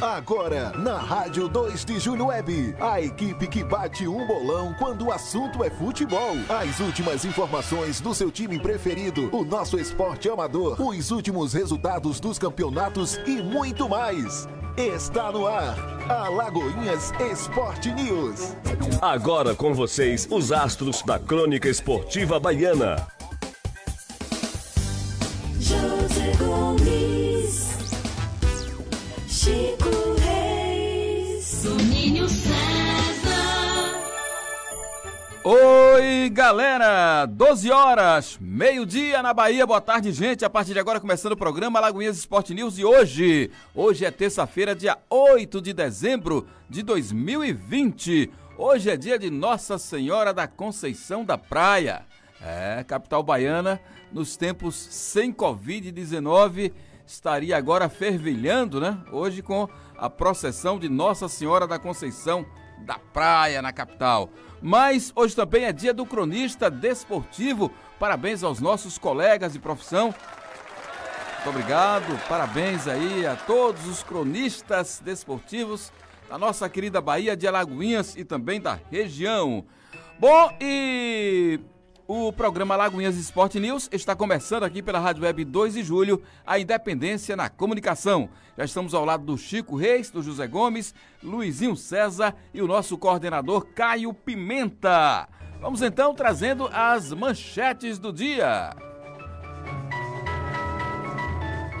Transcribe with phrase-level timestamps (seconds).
[0.00, 5.12] Agora, na Rádio 2 de Julho Web, a equipe que bate um bolão quando o
[5.12, 6.36] assunto é futebol.
[6.48, 12.38] As últimas informações do seu time preferido, o nosso esporte amador, os últimos resultados dos
[12.38, 14.48] campeonatos e muito mais.
[14.74, 15.76] Está no ar,
[16.08, 18.56] Alagoinhas Esporte News.
[19.02, 23.06] Agora com vocês, os astros da crônica esportiva baiana.
[25.58, 27.09] José Gomes,
[29.42, 32.52] Chico Reis, Domínio César.
[35.42, 37.24] Oi, galera!
[37.24, 39.66] 12 horas, meio-dia na Bahia.
[39.66, 40.44] Boa tarde, gente.
[40.44, 44.74] A partir de agora começando o programa Lagoinhas Esporte News e hoje, hoje é terça-feira,
[44.74, 48.30] dia 8 de dezembro de 2020.
[48.58, 52.02] Hoje é dia de Nossa Senhora da Conceição da Praia.
[52.42, 53.80] É, capital baiana,
[54.12, 56.72] nos tempos sem Covid-19,
[57.12, 58.96] estaria agora fervilhando, né?
[59.10, 62.46] Hoje com a processão de Nossa Senhora da Conceição
[62.78, 64.30] da Praia na capital.
[64.62, 67.70] Mas hoje também é dia do cronista desportivo.
[67.98, 70.14] Parabéns aos nossos colegas de profissão.
[71.34, 75.90] Muito obrigado, parabéns aí a todos os cronistas desportivos
[76.28, 79.64] da nossa querida Bahia de Alagoinhas e também da região.
[80.18, 81.58] Bom, e
[82.12, 86.58] o programa Lagoinhas Esporte News está começando aqui pela Rádio Web 2 de Julho, a
[86.58, 88.28] independência na comunicação.
[88.58, 92.98] Já estamos ao lado do Chico Reis, do José Gomes, Luizinho César e o nosso
[92.98, 95.28] coordenador Caio Pimenta.
[95.60, 98.74] Vamos então trazendo as manchetes do dia.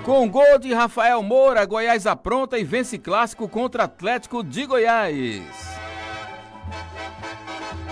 [0.04, 5.79] Com gol de Rafael Moura, Goiás apronta e vence clássico contra Atlético de Goiás.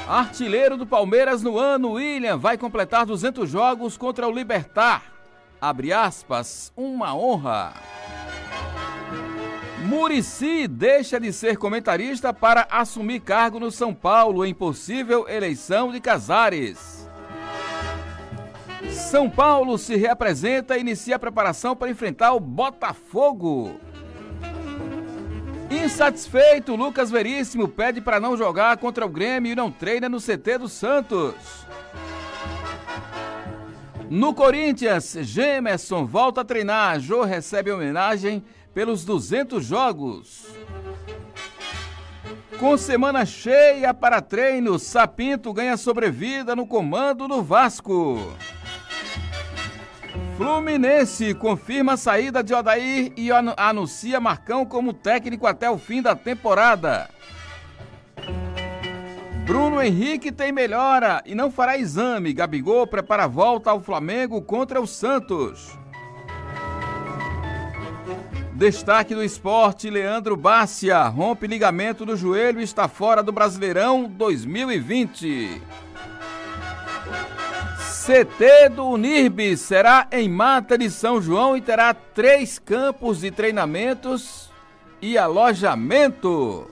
[0.09, 5.03] Artilheiro do Palmeiras no ano, William, vai completar 200 jogos contra o Libertar.
[5.61, 7.75] Abre aspas, uma honra.
[9.85, 16.01] Murici deixa de ser comentarista para assumir cargo no São Paulo em possível eleição de
[16.01, 17.07] Casares.
[18.91, 23.79] São Paulo se reapresenta e inicia a preparação para enfrentar o Botafogo.
[25.71, 30.59] Insatisfeito, Lucas Veríssimo pede para não jogar contra o Grêmio e não treina no CT
[30.59, 31.35] do Santos.
[34.09, 36.99] No Corinthians, Gemerson volta a treinar.
[36.99, 38.43] Jô recebe homenagem
[38.73, 40.47] pelos 200 jogos.
[42.59, 48.19] Com semana cheia para treino, Sapinto ganha sobrevida no comando do Vasco.
[50.39, 56.15] Fluminense confirma a saída de Odair e anuncia Marcão como técnico até o fim da
[56.15, 57.11] temporada.
[59.45, 62.33] Bruno Henrique tem melhora e não fará exame.
[62.33, 65.77] Gabigol prepara a volta ao Flamengo contra o Santos.
[68.53, 75.61] Destaque do esporte: Leandro Bácia rompe ligamento do joelho e está fora do Brasileirão 2020.
[78.09, 84.49] CT do Unirb será em Mata de São João e terá três campos de treinamentos
[85.03, 86.71] e alojamento.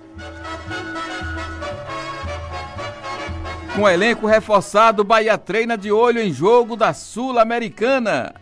[3.74, 8.34] Com elenco reforçado, Bahia treina de olho em jogo da Sul-Americana.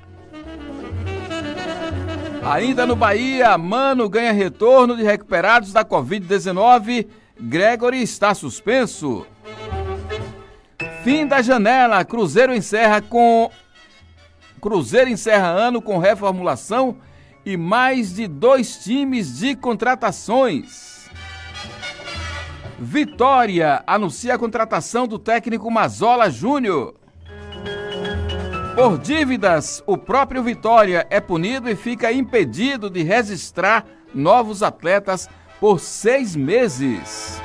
[2.44, 7.08] Ainda no Bahia, Mano ganha retorno de recuperados da Covid-19.
[7.40, 9.26] Gregory está suspenso.
[11.04, 12.02] Fim da janela.
[12.02, 13.50] Cruzeiro encerra com
[14.58, 16.96] Cruzeiro encerra ano com reformulação
[17.44, 21.10] e mais de dois times de contratações.
[22.78, 26.94] Vitória anuncia a contratação do técnico Mazola Júnior.
[28.74, 33.84] Por dívidas, o próprio Vitória é punido e fica impedido de registrar
[34.14, 35.28] novos atletas
[35.60, 37.42] por seis meses.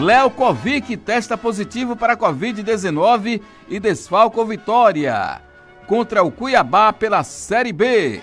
[0.00, 5.42] Léo Kovic testa positivo para Covid-19 e desfalca o Vitória
[5.86, 8.22] contra o Cuiabá pela Série B.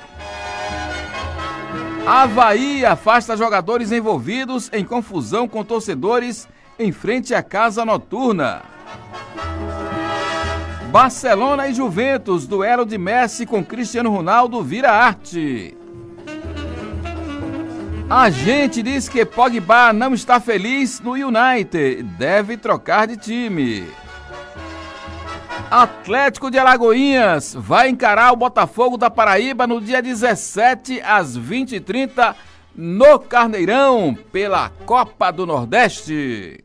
[2.06, 6.48] Havaí afasta jogadores envolvidos em confusão com torcedores
[6.80, 8.62] em frente à casa noturna.
[10.90, 15.77] Barcelona e Juventus, duelo de Messi com Cristiano Ronaldo vira arte.
[18.10, 23.86] A gente diz que Pogba não está feliz no United, deve trocar de time.
[25.70, 32.34] Atlético de Alagoinhas vai encarar o Botafogo da Paraíba no dia 17 às 20h30
[32.74, 36.64] no Carneirão pela Copa do Nordeste.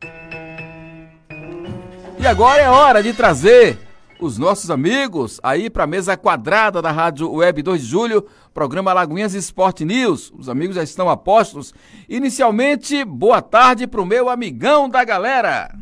[2.17, 3.77] E agora é hora de trazer
[4.23, 8.93] os nossos amigos aí para a mesa quadrada da Rádio Web 2 de Julho, programa
[8.93, 10.31] Lagoinhas Esporte News.
[10.37, 11.73] Os amigos já estão a postos.
[12.07, 15.75] Inicialmente, boa tarde para o meu amigão da galera.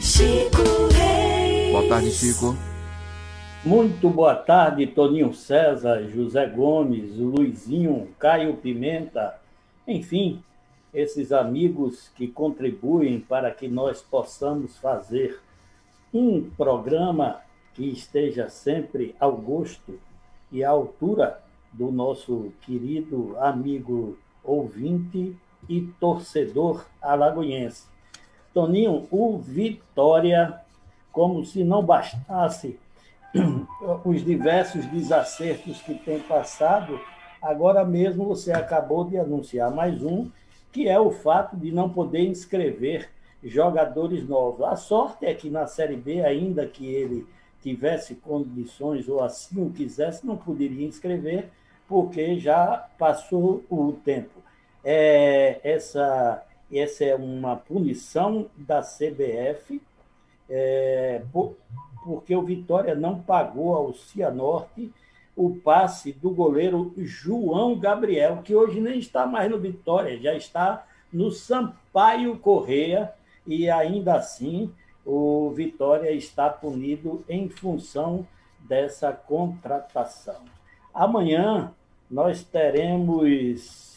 [0.00, 0.62] Chico
[0.92, 1.72] Reis.
[1.72, 2.56] Boa tarde, Chico.
[3.64, 9.34] Muito boa tarde, Toninho César, José Gomes, Luizinho, Caio Pimenta,
[9.86, 10.40] enfim,
[10.94, 15.40] esses amigos que contribuem para que nós possamos fazer
[16.12, 17.40] um programa
[17.74, 19.98] que esteja sempre ao gosto
[20.50, 21.42] e à altura
[21.72, 25.34] do nosso querido amigo ouvinte
[25.68, 27.86] e torcedor alagoense.
[28.52, 30.60] Toninho, o Vitória,
[31.10, 32.78] como se não bastasse
[34.04, 37.00] os diversos desacertos que tem passado,
[37.40, 40.28] agora mesmo você acabou de anunciar mais um,
[40.70, 43.08] que é o fato de não poder inscrever
[43.42, 44.62] jogadores novos.
[44.66, 47.26] A sorte é que na Série B, ainda que ele
[47.60, 51.48] tivesse condições ou assim o quisesse, não poderia inscrever,
[51.88, 54.40] porque já passou o tempo.
[54.84, 59.80] É, essa, essa é uma punição da CBF,
[60.50, 61.56] é, por,
[62.04, 64.92] porque o Vitória não pagou ao Cianorte
[65.36, 70.84] o passe do goleiro João Gabriel, que hoje nem está mais no Vitória, já está
[71.12, 73.12] no Sampaio Correia,
[73.46, 74.72] e ainda assim
[75.04, 78.26] o Vitória está punido em função
[78.60, 80.42] dessa contratação.
[80.94, 81.72] Amanhã
[82.10, 83.96] nós teremos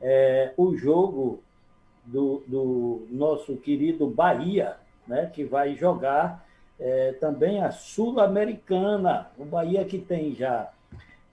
[0.00, 1.42] é, o jogo
[2.04, 4.76] do, do, nosso querido Bahia,
[5.06, 6.46] né, que vai jogar
[6.78, 9.30] é, também a Sul-Americana.
[9.36, 10.70] O Bahia que tem já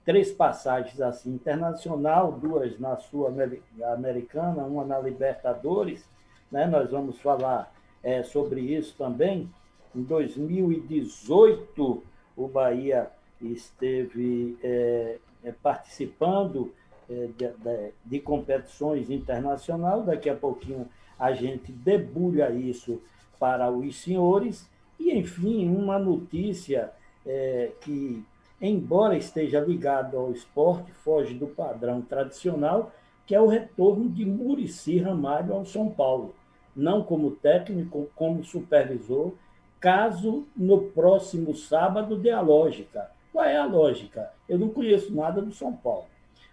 [0.04, 6.04] três passagens assim internacional, duas na Sul-Americana, uma na Libertadores.
[6.50, 6.66] Né?
[6.66, 7.72] Nós vamos falar
[8.02, 9.50] é, sobre isso também.
[9.94, 12.02] Em 2018,
[12.36, 13.10] o Bahia
[13.40, 16.72] esteve é, é, participando
[17.08, 20.04] é, de, de, de, competições internacionais.
[20.04, 20.88] Daqui a pouquinho
[21.18, 23.00] a gente debulha isso
[23.38, 24.68] para os senhores.
[24.98, 26.90] E, enfim, uma notícia
[27.24, 28.24] é, que,
[28.60, 32.92] embora esteja ligada ao esporte, foge do padrão tradicional,
[33.26, 36.34] que é o retorno de Murici Ramalho ao São Paulo
[36.76, 39.32] não como técnico, como supervisor,
[39.80, 43.10] caso no próximo sábado dê a lógica.
[43.32, 44.30] Qual é a lógica?
[44.46, 46.04] Eu não conheço nada do São Paulo,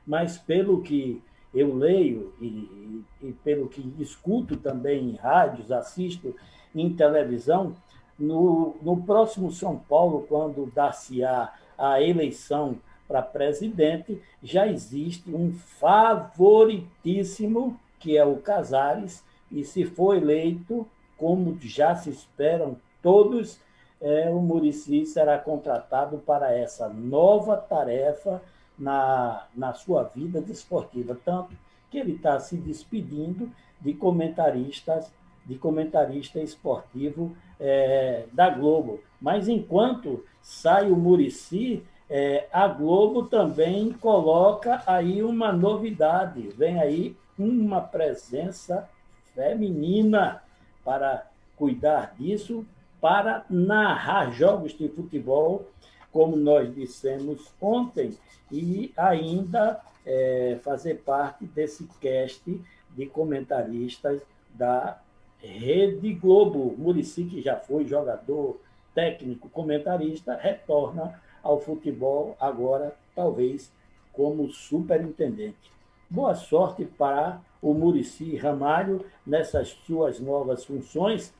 [0.08, 1.22] mas pelo que
[1.54, 6.34] eu leio e, e, pelo que escuto também em rádios, assisto
[6.74, 7.76] em televisão,
[8.18, 12.78] no, no próximo São Paulo, quando dar-se-á a eleição
[13.14, 21.56] para presidente, já existe um favoritíssimo, que é o Casares, e se for eleito, como
[21.62, 23.60] já se esperam todos,
[24.02, 28.42] é, o Murici será contratado para essa nova tarefa
[28.80, 31.16] na, na sua vida desportiva.
[31.24, 31.56] Tanto
[31.92, 35.14] que ele está se despedindo de comentaristas,
[35.46, 39.02] de comentarista esportivo é, da Globo.
[39.22, 46.50] Mas enquanto sai o Murici, é, a Globo também coloca aí uma novidade.
[46.50, 48.88] Vem aí uma presença
[49.34, 50.44] feminina
[50.84, 52.66] para cuidar disso,
[53.02, 55.68] para narrar jogos de futebol,
[56.12, 58.18] como nós dissemos ontem,
[58.52, 64.22] e ainda é, fazer parte desse cast de comentaristas
[64.54, 65.00] da
[65.40, 66.76] Rede Globo.
[66.78, 68.60] Murici, que já foi jogador,
[68.94, 73.72] técnico, comentarista, retorna ao futebol agora, talvez,
[74.14, 75.72] como superintendente.
[76.10, 81.34] Boa sorte para o Murici Ramalho nessas suas novas funções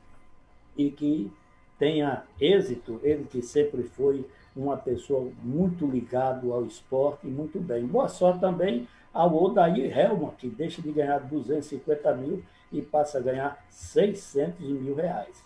[0.76, 1.32] e que
[1.78, 7.86] tenha êxito, ele que sempre foi uma pessoa muito ligado ao esporte, muito bem.
[7.86, 12.42] Boa sorte também ao Odair Helma, que deixa de ganhar 250 mil
[12.72, 15.42] e passa a ganhar 600 mil reais.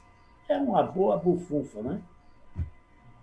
[0.49, 2.01] É uma boa bufunfa, né?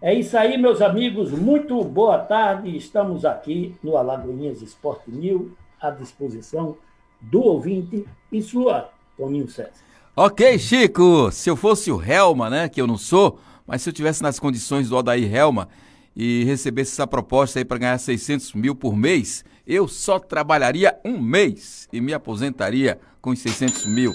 [0.06, 1.32] É isso aí, meus amigos.
[1.32, 2.78] Muito boa tarde.
[2.78, 5.50] Estamos aqui no Alagoinhas Esporte News,
[5.82, 6.78] à disposição
[7.20, 9.72] do ouvinte e sua, Toninho César.
[10.16, 11.32] Ok, Chico.
[11.32, 14.40] Se eu fosse o Helma, né, que eu não sou, mas se eu tivesse nas
[14.40, 15.70] condições do Odair Helma
[16.16, 21.20] e recebesse essa proposta aí para ganhar 600 mil por mês, eu só trabalharia um
[21.20, 24.12] mês e me aposentaria com os 600 mil.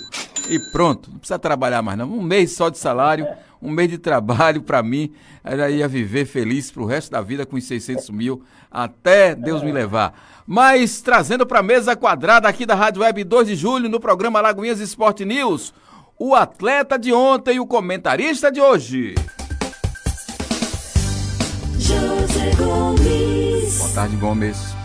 [0.48, 2.08] E pronto, não precisa trabalhar mais não.
[2.08, 3.26] Um mês só de salário,
[3.62, 5.12] um mês de trabalho para mim,
[5.44, 9.72] eu ia viver feliz pro resto da vida com os 600 mil, até Deus me
[9.72, 10.14] levar.
[10.46, 14.40] Mas trazendo para a mesa quadrada aqui da Rádio Web 2 de julho, no programa
[14.40, 15.74] Lagoinhas Esporte News,
[16.18, 19.14] o atleta de ontem e o comentarista de hoje.
[21.78, 23.78] José Gomes.
[23.78, 24.79] Boa tarde, Gomes.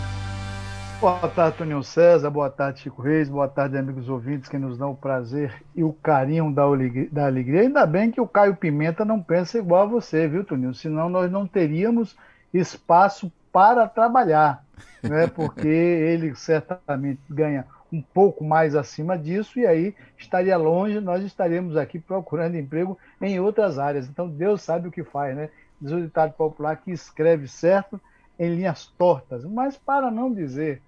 [0.98, 2.30] Boa tarde, Toninho César.
[2.30, 3.28] Boa tarde, Chico Reis.
[3.28, 7.60] Boa tarde, amigos ouvintes que nos dão o prazer e o carinho da alegria.
[7.60, 10.74] Ainda bem que o Caio Pimenta não pensa igual a você, viu, Toninho?
[10.74, 12.16] Senão nós não teríamos
[12.52, 14.64] espaço para trabalhar,
[15.04, 15.26] né?
[15.26, 21.76] Porque ele certamente ganha um pouco mais acima disso e aí estaria longe, nós estaríamos
[21.76, 24.08] aqui procurando emprego em outras áreas.
[24.08, 25.50] Então Deus sabe o que faz, né?
[25.78, 28.00] Diz o ditado popular que escreve certo
[28.38, 29.44] em linhas tortas.
[29.44, 30.82] Mas para não dizer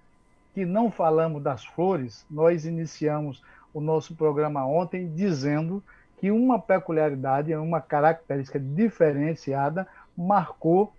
[0.53, 5.83] que não falamos das flores, nós iniciamos o nosso programa ontem dizendo
[6.17, 9.87] que uma peculiaridade, uma característica diferenciada
[10.17, 10.93] marcou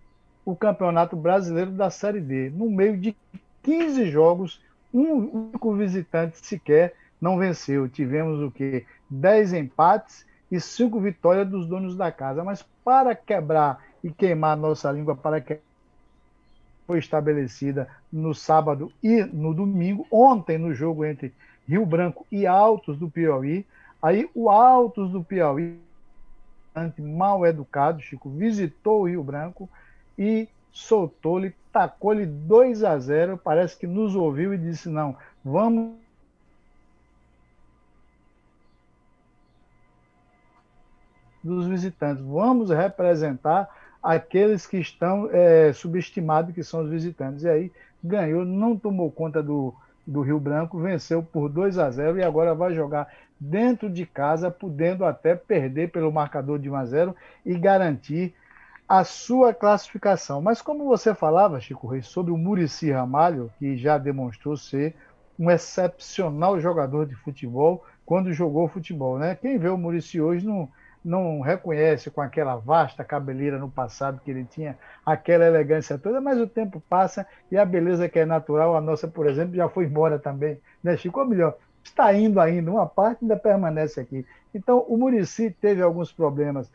[0.44, 2.50] o Campeonato Brasileiro da Série D.
[2.50, 3.14] No meio de
[3.62, 7.88] 15 jogos, um único visitante sequer não venceu.
[7.88, 8.86] Tivemos o quê?
[9.10, 12.42] 10 empates e 5 vitórias dos donos da casa.
[12.42, 15.60] Mas para quebrar e queimar nossa língua, para que
[16.90, 21.32] foi estabelecida no sábado e no domingo, ontem no jogo entre
[21.64, 23.64] Rio Branco e Altos do Piauí.
[24.02, 25.78] Aí o Altos do Piauí,
[26.98, 29.70] mal educado, Chico, visitou o Rio Branco
[30.18, 33.38] e soltou-lhe, tacou-lhe 2 a 0.
[33.38, 35.94] Parece que nos ouviu e disse: não, vamos.
[41.40, 43.68] Dos visitantes, vamos representar
[44.02, 47.44] aqueles que estão é, subestimados, que são os visitantes.
[47.44, 49.74] E aí ganhou, não tomou conta do,
[50.06, 54.50] do Rio Branco, venceu por 2 a 0 e agora vai jogar dentro de casa,
[54.50, 58.34] podendo até perder pelo marcador de 1 a 0 e garantir
[58.88, 60.42] a sua classificação.
[60.42, 64.94] Mas como você falava, Chico Reis, sobre o Murici Ramalho, que já demonstrou ser
[65.38, 69.36] um excepcional jogador de futebol quando jogou futebol, né?
[69.40, 70.68] Quem vê o Murici hoje não
[71.04, 76.38] não reconhece com aquela vasta cabeleira no passado que ele tinha, aquela elegância toda, mas
[76.38, 79.84] o tempo passa e a beleza que é natural, a nossa, por exemplo, já foi
[79.84, 81.20] embora também, né, Chico?
[81.20, 84.26] Ou melhor, está indo ainda, uma parte ainda permanece aqui.
[84.54, 86.70] Então, o Murici teve alguns problemas,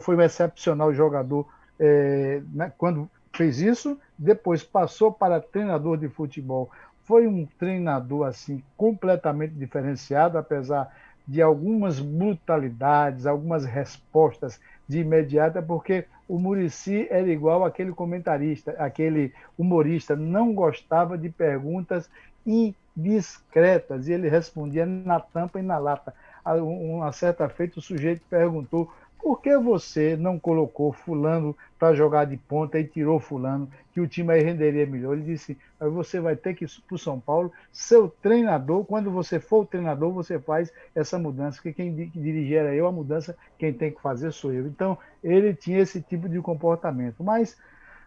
[0.00, 1.46] foi um excepcional jogador
[1.78, 6.70] é, né, quando fez isso, depois passou para treinador de futebol.
[7.04, 10.94] Foi um treinador assim completamente diferenciado, apesar
[11.26, 19.32] de algumas brutalidades, algumas respostas de imediata, porque o Murici era igual aquele comentarista, aquele
[19.56, 22.08] humorista, não gostava de perguntas
[22.44, 26.14] indiscretas, e ele respondia na tampa e na lata.
[26.44, 32.36] Uma certa feita, o sujeito perguntou por que você não colocou fulano para jogar de
[32.36, 35.12] ponta e tirou fulano, que o time aí renderia melhor?
[35.12, 39.38] Ele disse, você vai ter que ir para o São Paulo, seu treinador, quando você
[39.38, 43.72] for o treinador, você faz essa mudança, porque quem dirigir era eu, a mudança quem
[43.72, 44.66] tem que fazer sou eu.
[44.66, 47.22] Então, ele tinha esse tipo de comportamento.
[47.22, 47.56] Mas,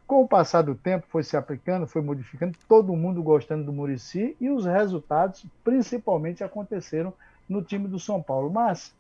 [0.06, 4.36] com o passar do tempo, foi se aplicando, foi modificando, todo mundo gostando do Murici,
[4.40, 7.14] e os resultados, principalmente, aconteceram
[7.48, 8.50] no time do São Paulo.
[8.50, 8.94] Mas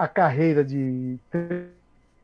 [0.00, 1.18] a carreira de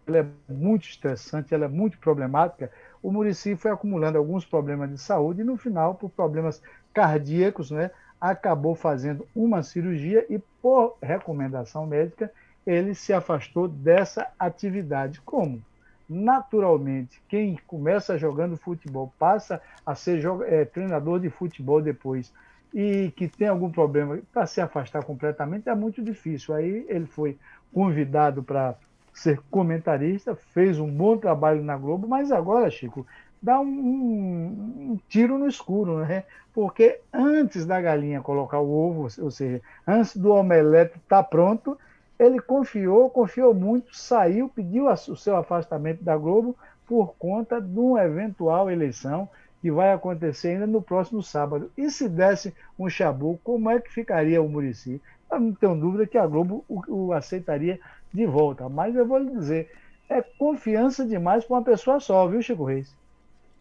[0.07, 2.73] ela é muito estressante, ela é muito problemática.
[3.03, 6.63] O Murici foi acumulando alguns problemas de saúde e no final, por problemas
[6.95, 12.33] cardíacos, né, acabou fazendo uma cirurgia e por recomendação médica
[12.67, 15.21] ele se afastou dessa atividade.
[15.21, 15.63] Como?
[16.09, 22.33] Naturalmente, quem começa jogando futebol passa a ser é, treinador de futebol depois
[22.73, 26.55] e que tem algum problema para se afastar completamente é muito difícil.
[26.55, 27.39] Aí ele foi
[27.73, 28.75] convidado para
[29.13, 33.07] ser comentarista, fez um bom trabalho na Globo, mas agora, Chico,
[33.43, 36.25] dá um, um, tiro no escuro, né?
[36.53, 41.79] Porque antes da galinha colocar o ovo, ou seja, antes do omelete estar tá pronto,
[42.19, 46.57] ele confiou, confiou muito, saiu, pediu o seu afastamento da Globo
[46.87, 49.29] por conta de uma eventual eleição
[49.61, 51.71] que vai acontecer ainda no próximo sábado.
[51.77, 55.01] E se desse um chabu, como é que ficaria o Murici?
[55.31, 57.81] Eu não tenho dúvida que a Globo o, o aceitaria
[58.13, 58.69] de volta.
[58.69, 59.71] Mas eu vou lhe dizer,
[60.09, 62.97] é confiança demais para uma pessoa só, viu, Chico Reis?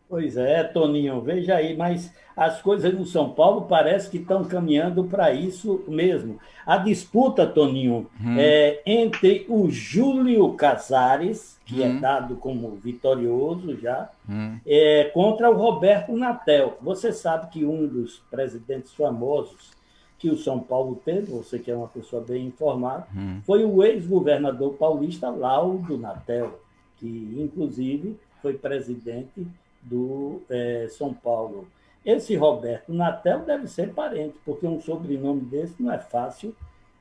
[0.08, 5.02] Pois é, Toninho, veja aí, mas as coisas no São Paulo parece que estão caminhando
[5.04, 6.38] para isso mesmo.
[6.64, 8.36] A disputa, Toninho, hum.
[8.38, 11.96] é entre o Júlio Casares, que é hum.
[11.96, 14.58] é dado como vitorioso já, hum.
[14.64, 16.78] é, contra o Roberto Natel.
[16.82, 19.72] Você sabe que um dos presidentes famosos
[20.18, 23.40] que o São Paulo teve, você que é uma pessoa bem informada, hum.
[23.44, 26.60] foi o ex-governador paulista Laudo Natel,
[26.96, 29.44] que inclusive foi presidente
[29.87, 31.69] do é, São Paulo.
[32.05, 36.55] Esse Roberto Natel deve ser parente, porque um sobrenome desse não é fácil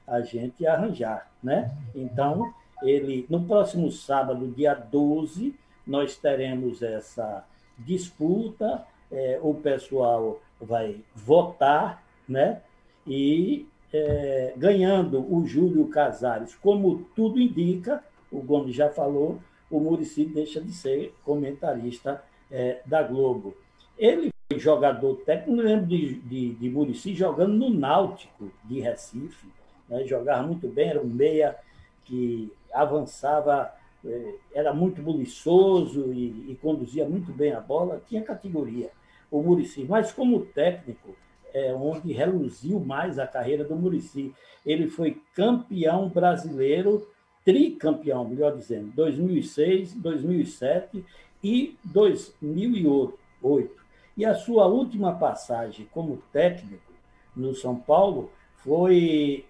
[0.07, 1.71] a gente arranjar, né?
[1.93, 7.45] Então, Ele, no próximo sábado, dia 12, nós teremos essa
[7.77, 12.61] disputa, é, o pessoal vai votar, né?
[13.05, 19.39] E é, ganhando o Júlio Casares, como tudo indica, o Gomes já falou,
[19.69, 22.23] o Murici deixa de ser comentarista
[22.55, 23.53] é, da Globo.
[23.97, 29.47] Ele foi jogador técnico, lembro de, de, de Murici jogando no Náutico de Recife,
[29.89, 30.05] né?
[30.05, 31.55] jogava muito bem, era um meia
[32.05, 33.73] que avançava,
[34.05, 38.89] é, era muito buliçoso e, e conduzia muito bem a bola, tinha categoria,
[39.29, 39.83] o Murici.
[39.83, 41.13] Mas como técnico,
[41.53, 44.33] é onde reluziu mais a carreira do Murici.
[44.65, 47.07] Ele foi campeão brasileiro,
[47.45, 51.03] tricampeão, melhor dizendo, 2006, 2007
[51.45, 53.69] e 2008.
[54.17, 56.91] E a sua última passagem como técnico
[57.35, 59.45] no São Paulo foi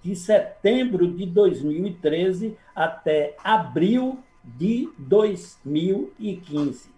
[0.00, 6.88] de setembro de 2013 até abril de 2015.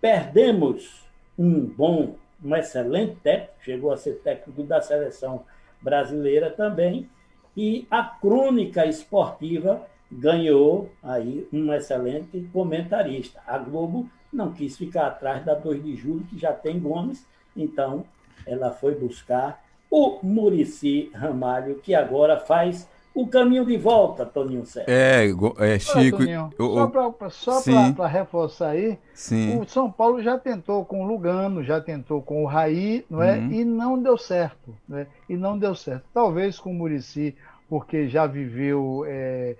[0.00, 1.04] Perdemos
[1.38, 5.44] um bom um excelente técnico, chegou a ser técnico da seleção
[5.80, 7.08] brasileira também,
[7.56, 13.40] e a crônica esportiva ganhou aí um excelente comentarista.
[13.46, 17.24] A Globo não quis ficar atrás da 2 de julho, que já tem Gomes,
[17.56, 18.04] então
[18.46, 24.92] ela foi buscar o Murici Ramalho, que agora faz o caminho de volta, Toninho Sérgio.
[24.92, 25.30] É,
[25.74, 26.16] é Chico.
[26.16, 29.60] Olha, Toninho, só para reforçar aí, sim.
[29.60, 33.38] o São Paulo já tentou com o Lugano, já tentou com o Raí, não é?
[33.38, 33.52] Uhum.
[33.52, 34.74] E não deu certo.
[34.88, 35.06] Né?
[35.28, 36.04] E não deu certo.
[36.12, 37.36] Talvez com o Murici,
[37.68, 39.54] porque já viveu é,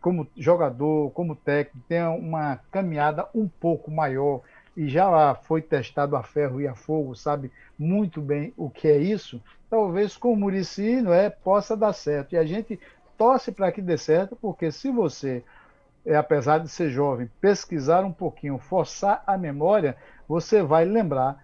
[0.00, 4.42] como jogador, como técnico, tenha uma caminhada um pouco maior
[4.76, 8.98] e já foi testado a ferro e a fogo, sabe muito bem o que é
[8.98, 12.34] isso, talvez com o Murici não é, possa dar certo.
[12.34, 12.78] E a gente
[13.16, 15.42] torce para que dê certo, porque se você,
[16.04, 19.96] é, apesar de ser jovem, pesquisar um pouquinho, forçar a memória,
[20.28, 21.42] você vai lembrar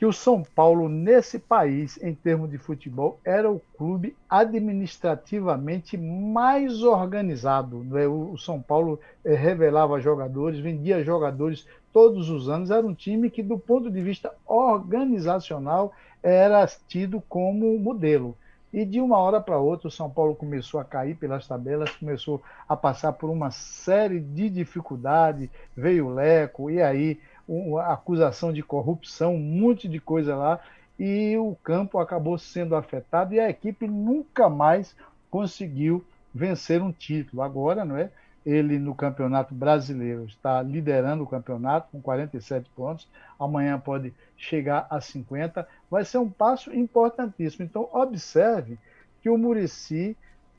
[0.00, 6.82] que o São Paulo, nesse país, em termos de futebol, era o clube administrativamente mais
[6.82, 7.84] organizado.
[7.84, 8.06] Né?
[8.06, 12.70] O São Paulo é, revelava jogadores, vendia jogadores todos os anos.
[12.70, 18.34] Era um time que, do ponto de vista organizacional, era tido como modelo.
[18.72, 22.40] E de uma hora para outra, o São Paulo começou a cair pelas tabelas, começou
[22.66, 25.50] a passar por uma série de dificuldades.
[25.76, 30.60] Veio o Leco, e aí uma acusação de corrupção, um monte de coisa lá,
[30.96, 34.94] e o campo acabou sendo afetado e a equipe nunca mais
[35.30, 37.42] conseguiu vencer um título.
[37.42, 38.10] Agora, não é?
[38.46, 43.08] Ele no Campeonato Brasileiro está liderando o campeonato com 47 pontos.
[43.38, 45.66] Amanhã pode chegar a 50.
[45.90, 47.64] Vai ser um passo importantíssimo.
[47.64, 48.78] Então, observe
[49.20, 50.16] que o Murici,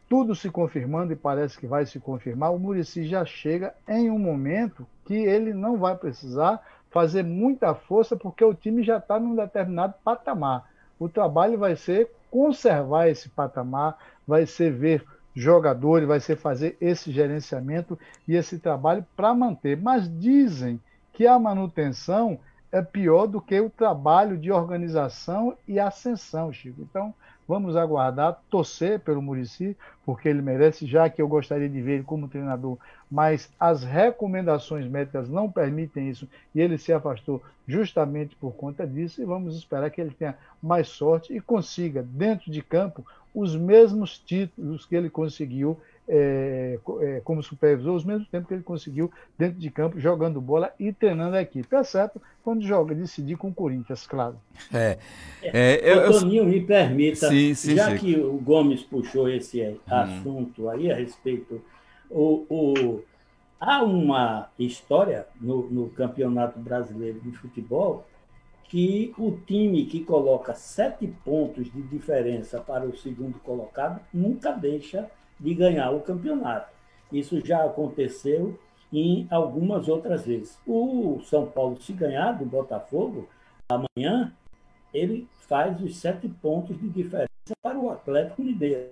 [0.10, 4.20] tudo se confirmando e parece que vai se confirmar, o Murici já chega em um
[4.20, 9.36] momento que ele não vai precisar fazer muita força, porque o time já está num
[9.36, 10.70] determinado patamar.
[11.00, 17.12] O trabalho vai ser conservar esse patamar, vai ser ver jogadores, vai ser fazer esse
[17.12, 19.78] gerenciamento e esse trabalho para manter.
[19.78, 20.80] Mas dizem
[21.14, 22.38] que a manutenção
[22.72, 26.82] é pior do que o trabalho de organização e ascensão, Chico.
[26.82, 27.14] Então,
[27.48, 29.76] Vamos aguardar, torcer pelo Murici,
[30.06, 32.78] porque ele merece, já que eu gostaria de ver ele como treinador,
[33.10, 39.22] mas as recomendações médicas não permitem isso e ele se afastou justamente por conta disso.
[39.22, 44.18] E vamos esperar que ele tenha mais sorte e consiga, dentro de campo, os mesmos
[44.18, 45.80] títulos que ele conseguiu
[46.14, 50.74] é, é, como supervisor, os mesmos tempos que ele conseguiu dentro de campo, jogando bola
[50.78, 51.74] e treinando a equipe.
[51.74, 54.36] É certo quando joga, decidir com o Corinthians, claro.
[54.74, 54.98] É.
[55.42, 57.98] é eu, Toninho, me permita, sim, sim, já sim.
[57.98, 59.78] que o Gomes puxou esse hum.
[59.88, 61.62] assunto aí a respeito,
[62.10, 63.04] o, o,
[63.58, 68.06] há uma história no, no Campeonato Brasileiro de Futebol
[68.66, 75.10] que o time que coloca sete pontos de diferença para o segundo colocado nunca deixa
[75.42, 76.72] de ganhar o campeonato.
[77.12, 78.58] Isso já aconteceu
[78.94, 80.58] em algumas outras vezes.
[80.66, 83.28] O São Paulo, se ganhar do Botafogo,
[83.70, 84.34] amanhã,
[84.94, 87.28] ele faz os sete pontos de diferença
[87.62, 88.92] para o Atlético Mineiro.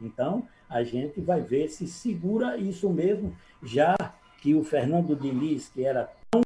[0.00, 3.94] Então, a gente vai ver se segura isso mesmo, já
[4.42, 6.42] que o Fernando Diniz, que era tão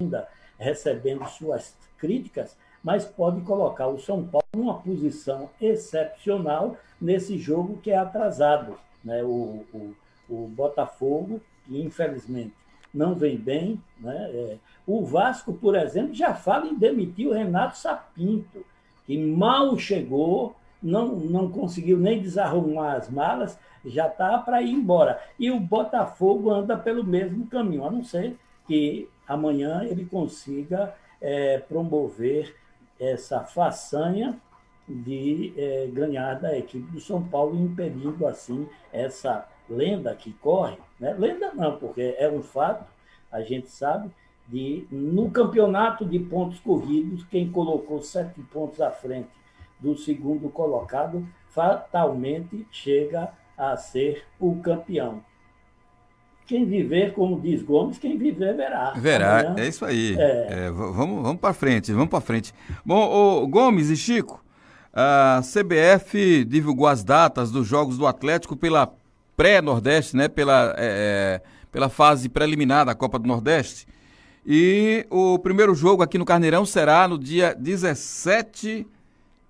[0.00, 7.78] ainda recebendo suas críticas, mas pode colocar o São Paulo numa posição excepcional nesse jogo
[7.82, 8.78] que é atrasado.
[9.04, 9.22] Né?
[9.22, 9.94] O, o,
[10.28, 12.54] o Botafogo, que infelizmente
[12.92, 13.80] não vem bem.
[14.00, 14.30] Né?
[14.32, 18.64] É, o Vasco, por exemplo, já fala em demitir o Renato Sapinto,
[19.06, 25.20] que mal chegou, não, não conseguiu nem desarrumar as malas, já está para ir embora.
[25.38, 28.36] E o Botafogo anda pelo mesmo caminho, a não ser
[28.66, 32.54] que amanhã ele consiga é, promover
[32.98, 34.40] essa façanha
[34.88, 40.78] de é, ganhar da equipe do São Paulo, impedindo assim essa lenda que corre.
[40.98, 41.14] Né?
[41.18, 42.86] Lenda não, porque é um fato,
[43.30, 44.10] a gente sabe,
[44.46, 49.28] de no campeonato de pontos corridos, quem colocou sete pontos à frente
[49.78, 55.22] do segundo colocado fatalmente chega a ser o campeão.
[56.48, 58.94] Quem viver, como diz Gomes, quem viver verá.
[58.96, 60.16] Verá, Amanhã, é isso aí.
[60.18, 60.46] É...
[60.48, 62.54] É, vamos vamos para frente, vamos para frente.
[62.82, 64.42] Bom, o Gomes e Chico,
[64.90, 68.90] a CBF divulgou as datas dos jogos do Atlético pela
[69.36, 70.26] pré-Nordeste, né?
[70.26, 73.86] Pela, é, é, pela fase preliminar da Copa do Nordeste.
[74.46, 78.86] E o primeiro jogo aqui no Carneirão será no dia 17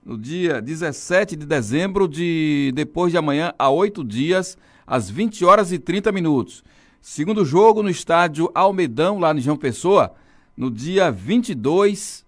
[0.04, 5.70] no dia 17 de dezembro de depois de amanhã a oito dias, às 20 horas
[5.70, 6.64] e 30 minutos.
[7.10, 10.12] Segundo jogo no estádio Almedão, lá no João Pessoa,
[10.54, 12.22] no dia 22,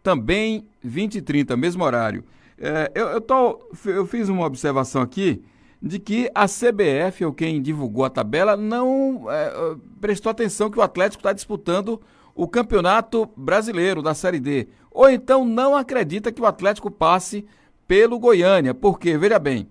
[0.00, 2.24] também 20 e 30, mesmo horário.
[2.56, 5.42] É, eu, eu, tô, eu fiz uma observação aqui
[5.82, 10.82] de que a CBF, ou quem divulgou a tabela, não é, prestou atenção que o
[10.82, 12.00] Atlético está disputando
[12.32, 14.68] o Campeonato Brasileiro da Série D.
[14.92, 17.44] Ou então não acredita que o Atlético passe
[17.88, 18.72] pelo Goiânia.
[18.72, 19.68] Porque, veja bem,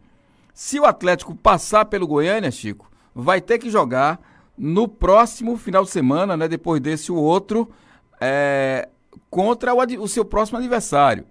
[0.53, 4.19] se o Atlético passar pelo Goiânia, Chico, vai ter que jogar
[4.63, 6.47] no próximo final de semana, né?
[6.47, 7.67] Depois desse o outro,
[8.19, 8.87] é,
[9.27, 11.25] contra o, o seu próximo adversário.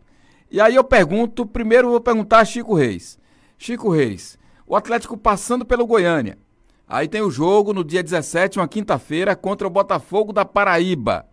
[0.50, 3.20] E aí eu pergunto, primeiro eu vou perguntar a Chico Reis.
[3.56, 6.36] Chico Reis, o Atlético passando pelo Goiânia,
[6.90, 11.24] Aí tem o jogo no dia 17, uma quinta-feira, contra o Botafogo da Paraíba.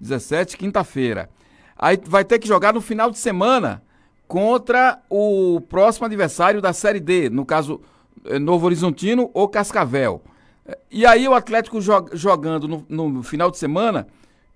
[0.00, 1.30] 17, quinta-feira.
[1.78, 3.80] Aí vai ter que jogar no final de semana
[4.26, 7.80] contra o próximo adversário da Série D, no caso
[8.24, 10.20] eh, Novo Horizontino ou Cascavel.
[10.90, 14.06] E aí o Atlético jogando no, no final de semana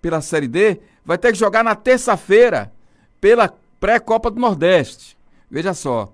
[0.00, 2.72] pela Série D, vai ter que jogar na terça-feira
[3.20, 5.18] pela pré-Copa do Nordeste.
[5.50, 6.12] Veja só.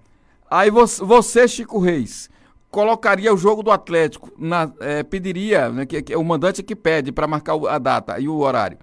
[0.50, 2.30] Aí você, Chico Reis,
[2.70, 7.12] colocaria o jogo do Atlético, na, é, pediria, né, que, que, o mandante que pede
[7.12, 8.78] para marcar a data e o horário.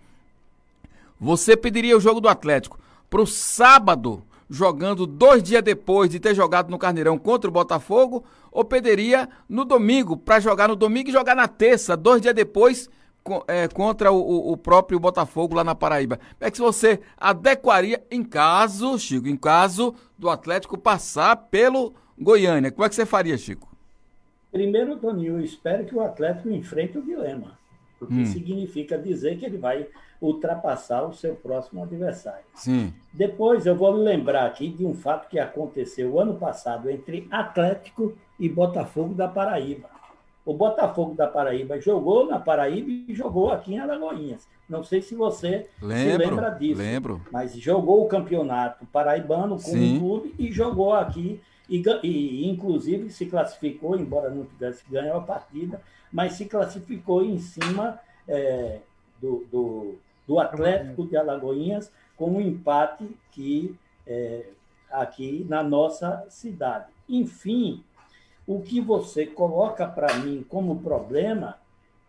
[1.20, 6.36] Você pediria o jogo do Atlético para o sábado, jogando dois dias depois de ter
[6.36, 11.14] jogado no Carneirão contra o Botafogo, ou pediria no domingo, para jogar no domingo e
[11.14, 12.90] jogar na terça, dois dias depois,
[13.48, 16.20] é, contra o, o, próprio Botafogo lá na Paraíba.
[16.38, 22.72] É que você adequaria em caso, Chico, em caso do Atlético passar pelo Goiânia.
[22.72, 23.72] Como é que você faria, Chico?
[24.52, 27.58] Primeiro, Toninho, eu espero que o Atlético enfrente o dilema,
[27.98, 28.26] porque hum.
[28.26, 29.88] significa dizer que ele vai
[30.22, 32.46] ultrapassar o seu próximo adversário.
[32.54, 32.94] Sim.
[33.12, 38.48] Depois, eu vou lembrar aqui de um fato que aconteceu ano passado entre Atlético e
[38.48, 39.90] Botafogo da Paraíba.
[40.46, 44.48] O Botafogo da Paraíba jogou na Paraíba e jogou aqui em Alagoinhas.
[44.70, 46.82] Não sei se você lembro, se lembra disso.
[46.82, 47.22] Lembro.
[47.32, 53.26] Mas jogou o campeonato paraibano com o clube e jogou aqui e, e, inclusive se
[53.26, 55.82] classificou, embora não tivesse ganho a partida,
[56.12, 58.80] mas se classificou em cima é,
[59.22, 59.96] do, do,
[60.32, 63.76] do, Atlético de Alagoinhas com um empate que
[64.08, 64.46] é,
[64.90, 66.86] aqui na nossa cidade.
[67.08, 67.84] Enfim,
[68.48, 71.58] o que você coloca para mim como problema,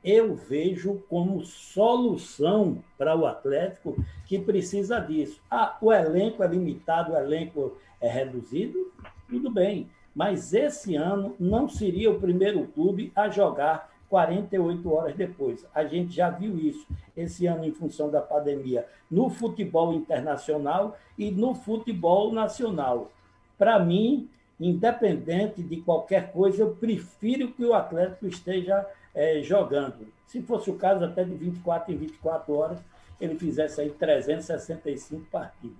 [0.04, 5.40] eu vejo como solução para o Atlético que precisa disso.
[5.50, 8.92] Ah, o elenco é limitado, o elenco é reduzido?
[9.32, 9.88] tudo bem.
[10.14, 15.66] Mas esse ano não seria o primeiro clube a jogar 48 horas depois.
[15.74, 21.30] A gente já viu isso esse ano em função da pandemia no futebol internacional e
[21.30, 23.10] no futebol nacional.
[23.56, 24.28] Para mim,
[24.60, 30.06] independente de qualquer coisa, eu prefiro que o Atlético esteja é, jogando.
[30.26, 32.78] Se fosse o caso, até de 24 em 24 horas,
[33.18, 35.78] ele fizesse aí 365 partidas.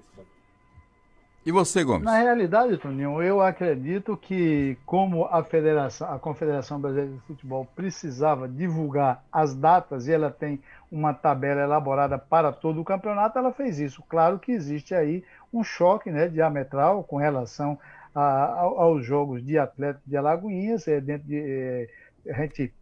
[1.44, 2.05] E você, Gomes?
[2.05, 8.48] Na realidade, Toninho, eu acredito que como a Federação, a Confederação Brasileira de Futebol precisava
[8.48, 13.81] divulgar as datas e ela tem uma tabela elaborada para todo o campeonato, ela fez
[13.81, 14.05] isso.
[14.09, 17.76] Claro que existe aí um choque né, diametral com relação
[18.14, 21.88] a, aos jogos de Atlético de Alagoinhas, é, dentro de, é,
[22.28, 22.72] a gente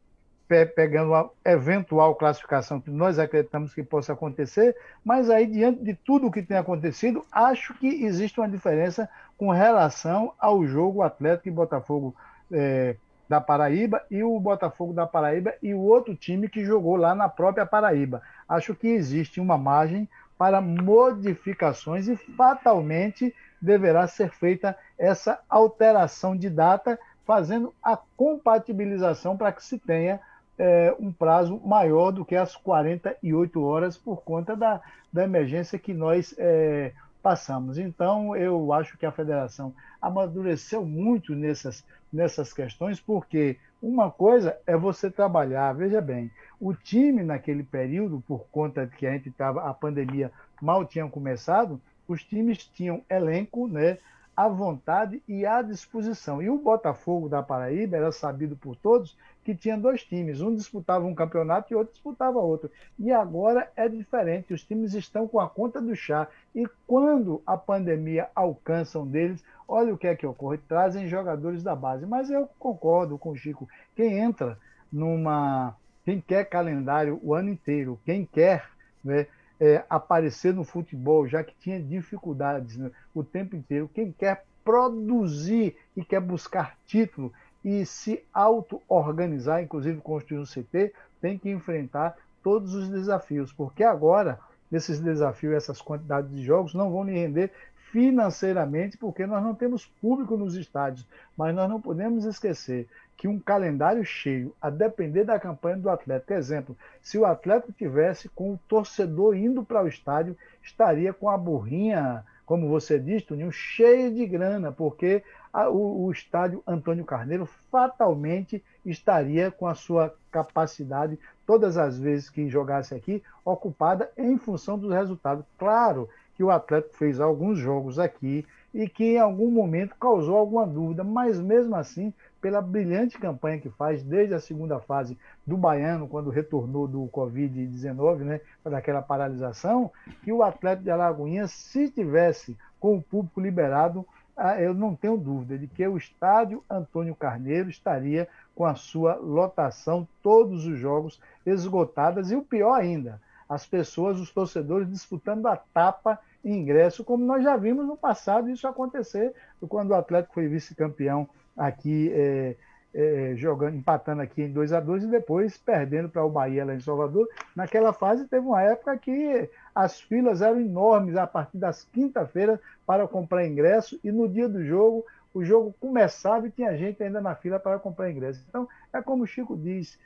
[0.74, 6.26] pegando a eventual classificação que nós acreditamos que possa acontecer, mas aí, diante de tudo
[6.26, 9.08] o que tem acontecido, acho que existe uma diferença
[9.38, 12.14] com relação ao jogo Atlético e Botafogo
[12.50, 12.96] é,
[13.28, 17.28] da Paraíba e o Botafogo da Paraíba e o outro time que jogou lá na
[17.28, 18.20] própria Paraíba.
[18.48, 23.32] Acho que existe uma margem para modificações e fatalmente
[23.62, 30.18] deverá ser feita essa alteração de data fazendo a compatibilização para que se tenha
[30.60, 34.78] é, um prazo maior do que as 48 horas por conta da,
[35.10, 36.92] da emergência que nós é,
[37.22, 37.78] passamos.
[37.78, 44.76] Então, eu acho que a federação amadureceu muito nessas, nessas questões, porque uma coisa é
[44.76, 49.62] você trabalhar, veja bem, o time naquele período, por conta de que a gente estava,
[49.62, 53.96] a pandemia mal tinha começado, os times tinham elenco, né?
[54.40, 56.40] À vontade e à disposição.
[56.40, 61.04] E o Botafogo da Paraíba era sabido por todos que tinha dois times, um disputava
[61.04, 62.70] um campeonato e outro disputava outro.
[62.98, 66.26] E agora é diferente, os times estão com a conta do chá.
[66.54, 71.62] E quando a pandemia alcança um deles, olha o que é que ocorre, trazem jogadores
[71.62, 72.06] da base.
[72.06, 74.56] Mas eu concordo com o Chico, quem entra
[74.90, 75.76] numa.
[76.02, 78.64] Quem quer calendário o ano inteiro, quem quer
[79.04, 79.26] né,
[79.60, 85.76] é, aparecer no futebol, já que tinha dificuldades né, o tempo inteiro, quem quer produzir
[85.94, 92.74] e quer buscar título e se auto-organizar, inclusive construir um CT, tem que enfrentar todos
[92.74, 94.38] os desafios, porque agora
[94.72, 97.52] esses desafios, essas quantidades de jogos não vão lhe render
[97.90, 102.88] financeiramente, porque nós não temos público nos estádios, mas nós não podemos esquecer
[103.20, 108.30] que um calendário cheio, a depender da campanha do Atlético, exemplo, se o Atlético tivesse
[108.30, 113.52] com o torcedor indo para o estádio, estaria com a burrinha, como você disse, Toninho,
[113.52, 120.14] cheia de grana, porque a, o, o estádio Antônio Carneiro fatalmente estaria com a sua
[120.32, 125.44] capacidade, todas as vezes que jogasse aqui, ocupada em função dos resultados.
[125.58, 130.66] Claro que o Atlético fez alguns jogos aqui e que em algum momento causou alguma
[130.66, 136.08] dúvida, mas mesmo assim, pela brilhante campanha que faz desde a segunda fase do Baiano,
[136.08, 139.90] quando retornou do Covid-19, né, daquela paralisação,
[140.22, 145.18] que o Atlético de Alagoinhas, se tivesse com o público liberado, ah, eu não tenho
[145.18, 151.20] dúvida de que o estádio Antônio Carneiro estaria com a sua lotação, todos os jogos
[151.44, 157.44] esgotadas, e o pior ainda, as pessoas, os torcedores disputando a tapa ingresso, como nós
[157.44, 159.34] já vimos no passado isso acontecer
[159.68, 161.28] quando o Atlético foi vice-campeão
[161.60, 162.56] aqui, é,
[162.92, 166.74] é, jogando, empatando aqui em 2 a 2 e depois perdendo para o Bahia lá
[166.74, 167.28] em Salvador.
[167.54, 173.06] Naquela fase teve uma época que as filas eram enormes a partir das quinta-feiras para
[173.06, 177.34] comprar ingresso e no dia do jogo o jogo começava e tinha gente ainda na
[177.36, 178.44] fila para comprar ingresso.
[178.48, 179.96] Então, é como o Chico diz,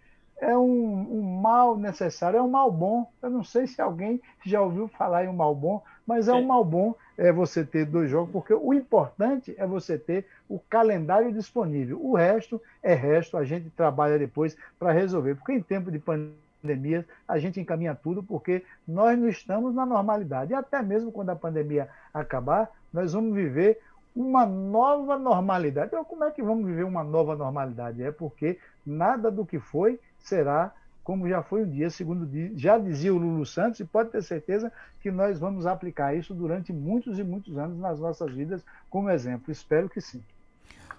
[0.40, 3.11] é um, um, mal necessário, é um mal bom.
[3.23, 6.47] Eu não sei se alguém já ouviu falar em um mal bom, mas é um
[6.47, 11.33] mal bom é você ter dois jogos, porque o importante é você ter o calendário
[11.33, 12.05] disponível.
[12.05, 15.37] O resto é resto, a gente trabalha depois para resolver.
[15.37, 20.53] Porque em tempo de pandemia a gente encaminha tudo, porque nós não estamos na normalidade.
[20.53, 23.79] E até mesmo quando a pandemia acabar, nós vamos viver
[24.14, 25.88] uma nova normalidade.
[25.88, 28.03] Então, como é que vamos viver uma nova normalidade?
[28.03, 30.73] É porque nada do que foi será
[31.05, 34.73] como já foi um dia, segundo já dizia o Lulu Santos, e pode ter certeza
[35.01, 39.53] que nós vamos aplicar isso durante muitos e muitos anos nas nossas vidas como exemplo.
[39.53, 40.23] Espero que sim.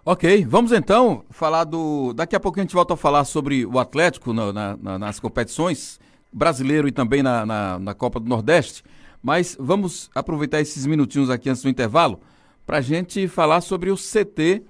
[0.06, 2.14] Ok, vamos então falar do.
[2.14, 6.00] Daqui a pouco a gente volta a falar sobre o Atlético na, na, nas competições,
[6.32, 8.84] brasileiro e também na, na, na Copa do Nordeste.
[9.24, 12.20] Mas vamos aproveitar esses minutinhos aqui antes do intervalo
[12.64, 14.64] para a gente falar sobre o CT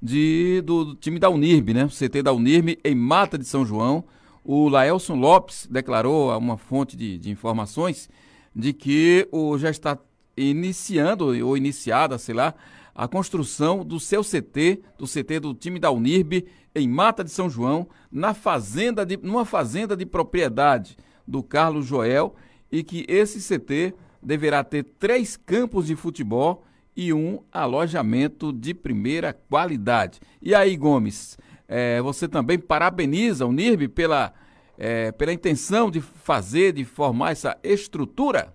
[0.00, 1.84] de, do, time da Unirb, né?
[1.84, 4.04] O CT da Unirb em Mata de São João.
[4.44, 8.08] O Laelson Lopes declarou a uma fonte de, de informações
[8.54, 9.98] de que o, já está
[10.36, 12.54] iniciando, ou iniciada, sei lá,
[12.94, 17.50] a construção do seu CT, do CT do time da Unirb, em Mata de São
[17.50, 22.34] João, na fazenda de, numa fazenda de propriedade do Carlos Joel,
[22.70, 26.64] e que esse CT deverá ter três campos de futebol
[26.98, 30.18] e um alojamento de primeira qualidade.
[30.42, 34.34] E aí, Gomes, é, você também parabeniza o NIRB pela,
[34.76, 38.52] é, pela intenção de fazer, de formar essa estrutura?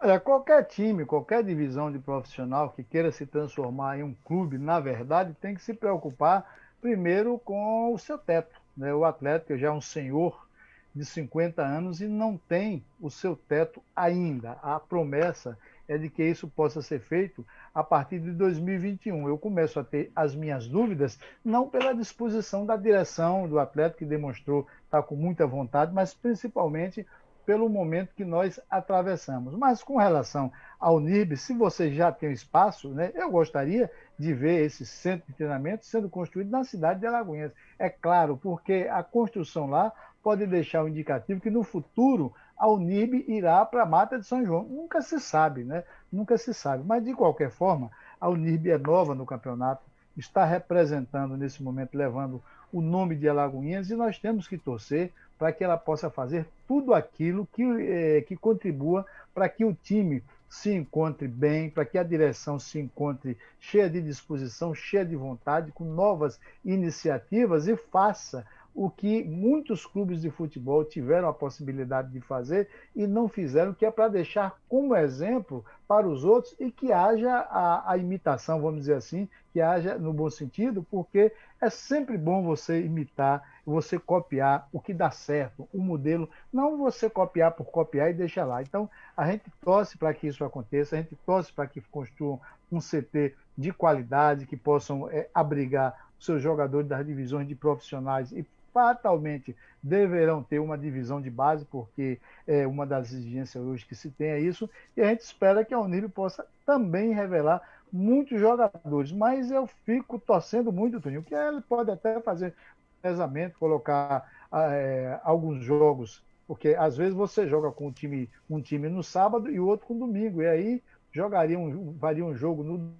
[0.00, 4.80] Olha, qualquer time, qualquer divisão de profissional que queira se transformar em um clube, na
[4.80, 6.50] verdade, tem que se preocupar
[6.80, 8.58] primeiro com o seu teto.
[8.74, 8.94] Né?
[8.94, 10.46] O atleta já é um senhor
[10.94, 14.52] de 50 anos e não tem o seu teto ainda.
[14.62, 19.28] A promessa é de que isso possa ser feito a partir de 2021.
[19.28, 24.04] Eu começo a ter as minhas dúvidas, não pela disposição da direção do atleta, que
[24.04, 27.06] demonstrou estar com muita vontade, mas principalmente
[27.46, 29.54] pelo momento que nós atravessamos.
[29.54, 34.64] Mas com relação ao NIB, se você já tem espaço, né, eu gostaria de ver
[34.64, 37.52] esse centro de treinamento sendo construído na cidade de Alagoinhas.
[37.78, 42.68] É claro, porque a construção lá pode deixar o um indicativo que no futuro a
[42.68, 44.64] Unib irá para a Mata de São João.
[44.64, 45.84] Nunca se sabe, né?
[46.10, 46.82] Nunca se sabe.
[46.86, 47.90] Mas, de qualquer forma,
[48.20, 49.82] a Unib é nova no campeonato,
[50.16, 52.42] está representando nesse momento, levando
[52.72, 56.94] o nome de Alagoinhas, e nós temos que torcer para que ela possa fazer tudo
[56.94, 62.02] aquilo que, é, que contribua para que o time se encontre bem, para que a
[62.02, 68.90] direção se encontre cheia de disposição, cheia de vontade, com novas iniciativas e faça o
[68.90, 73.90] que muitos clubes de futebol tiveram a possibilidade de fazer e não fizeram, que é
[73.90, 78.96] para deixar como exemplo para os outros e que haja a, a, imitação, vamos dizer
[78.96, 84.78] assim, que haja no bom sentido, porque é sempre bom você imitar, você copiar o
[84.78, 88.60] que dá certo, o modelo, não você copiar por copiar e deixar lá.
[88.60, 92.38] Então, a gente torce para que isso aconteça, a gente torce para que construam
[92.70, 98.46] um CT de qualidade, que possam é, abrigar seus jogadores das divisões de profissionais e
[98.76, 104.10] fatalmente deverão ter uma divisão de base, porque é uma das exigências hoje que se
[104.10, 109.12] tem é isso, e a gente espera que a Unir possa também revelar muitos jogadores,
[109.12, 112.54] mas eu fico torcendo muito, Toninho, que ele pode até fazer
[113.00, 118.90] pesamento, colocar é, alguns jogos, porque às vezes você joga com um time, um time
[118.90, 122.92] no sábado e o outro com domingo, e aí jogaria um, varia um jogo no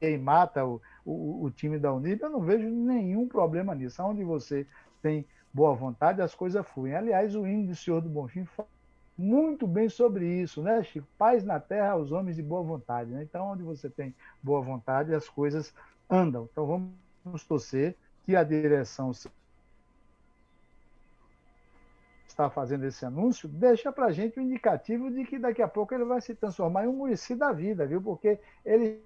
[0.00, 4.02] e mata o, o, o, time da Unida, eu não vejo nenhum problema nisso.
[4.02, 4.66] Onde você
[5.02, 6.94] tem boa vontade, as coisas fluem.
[6.94, 8.68] Aliás, o hino do Senhor do Bonfim fala
[9.16, 11.06] muito bem sobre isso, né, Chico?
[11.18, 13.10] Paz na terra aos homens de boa vontade.
[13.10, 13.24] Né?
[13.24, 15.74] Então, onde você tem boa vontade, as coisas
[16.08, 16.48] andam.
[16.52, 16.66] Então,
[17.24, 19.12] vamos torcer que a direção
[22.38, 25.66] está fazendo esse anúncio, deixa para a gente o um indicativo de que daqui a
[25.66, 28.00] pouco ele vai se transformar em um Murici da vida, viu?
[28.00, 29.02] Porque ele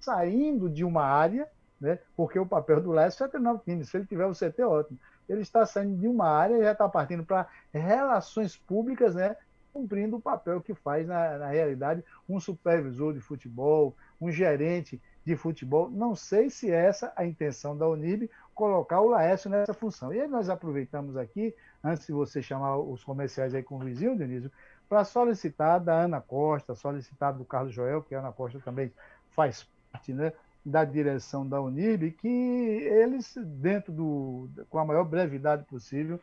[0.00, 1.48] saindo de uma área,
[1.80, 1.98] né?
[2.16, 3.84] porque o papel do Lécio é treinar o time.
[3.84, 4.98] Se ele tiver o CT, ótimo.
[5.28, 9.36] Ele está saindo de uma área e já está partindo para relações públicas, né?
[9.72, 15.36] cumprindo o papel que faz, na, na realidade, um supervisor de futebol, um gerente de
[15.36, 15.90] futebol.
[15.90, 20.14] Não sei se essa é a intenção da Unib, colocar o Laércio nessa função.
[20.14, 21.54] E aí nós aproveitamos aqui,
[21.84, 24.50] antes de você chamar os comerciais aí com o Luizinho, Denise,
[24.88, 28.90] para solicitar da Ana Costa, solicitar do Carlos Joel, que a Ana Costa também
[29.30, 30.32] faz parte né,
[30.64, 36.20] da direção da Unib, que eles, dentro do, com a maior brevidade possível,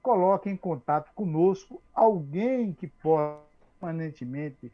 [0.00, 3.44] coloquem em contato conosco alguém que possa
[3.80, 4.72] permanentemente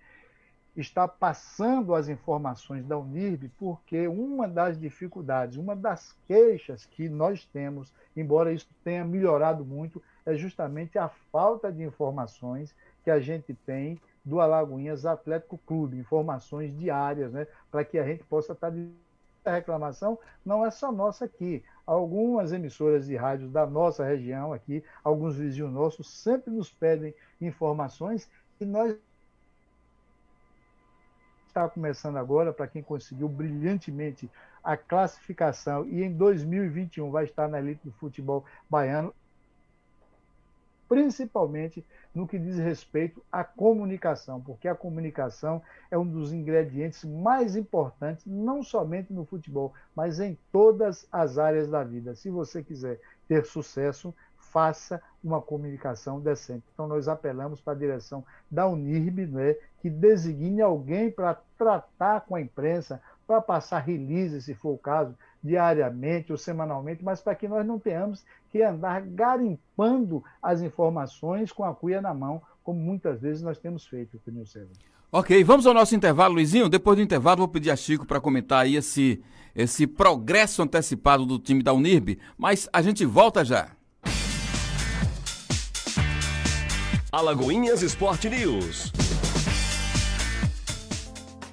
[0.76, 7.44] estar passando as informações da Unirb, porque uma das dificuldades, uma das queixas que nós
[7.44, 13.52] temos, embora isso tenha melhorado muito, é justamente a falta de informações que a gente
[13.66, 18.90] tem do Alagoinhas Atlético Clube, informações diárias, né, para que a gente possa estar de
[19.44, 21.64] reclamação não é só nossa aqui.
[21.84, 28.30] Algumas emissoras de rádios da nossa região aqui, alguns vizinhos nossos, sempre nos pedem informações
[28.60, 28.96] e nós
[31.48, 34.30] está começando agora, para quem conseguiu brilhantemente
[34.64, 39.14] a classificação e em 2021 vai estar na elite do futebol baiano,
[40.92, 41.82] principalmente
[42.14, 48.26] no que diz respeito à comunicação, porque a comunicação é um dos ingredientes mais importantes,
[48.26, 52.14] não somente no futebol, mas em todas as áreas da vida.
[52.14, 56.66] Se você quiser ter sucesso, faça uma comunicação decente.
[56.74, 62.34] Então, nós apelamos para a direção da Unirb, né, que designe alguém para tratar com
[62.34, 67.48] a imprensa, para passar release, se for o caso, diariamente ou semanalmente, mas para que
[67.48, 73.20] nós não tenhamos que andar garimpando as informações com a cuia na mão, como muitas
[73.20, 74.68] vezes nós temos feito, César.
[75.10, 76.68] Ok, vamos ao nosso intervalo, Luizinho.
[76.68, 79.22] Depois do intervalo, vou pedir a Chico para comentar aí esse,
[79.54, 83.68] esse progresso antecipado do time da Unirb, mas a gente volta já.
[87.10, 88.90] Alagoinhas Esporte News.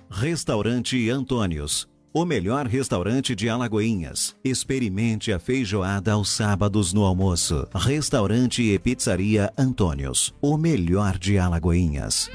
[0.10, 4.36] Restaurante Antônios o melhor restaurante de Alagoinhas.
[4.44, 7.68] Experimente a feijoada aos sábados no almoço.
[7.74, 10.34] Restaurante e Pizzaria Antônios.
[10.42, 12.30] O melhor de Alagoinhas.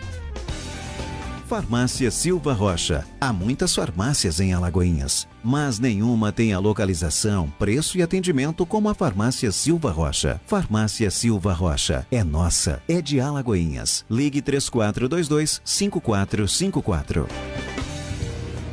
[1.46, 3.06] Farmácia Silva Rocha.
[3.20, 8.94] Há muitas farmácias em Alagoinhas, mas nenhuma tem a localização, preço e atendimento como a
[8.94, 10.40] Farmácia Silva Rocha.
[10.46, 12.06] Farmácia Silva Rocha.
[12.10, 14.06] É nossa, é de Alagoinhas.
[14.10, 17.73] Ligue 3422 5454.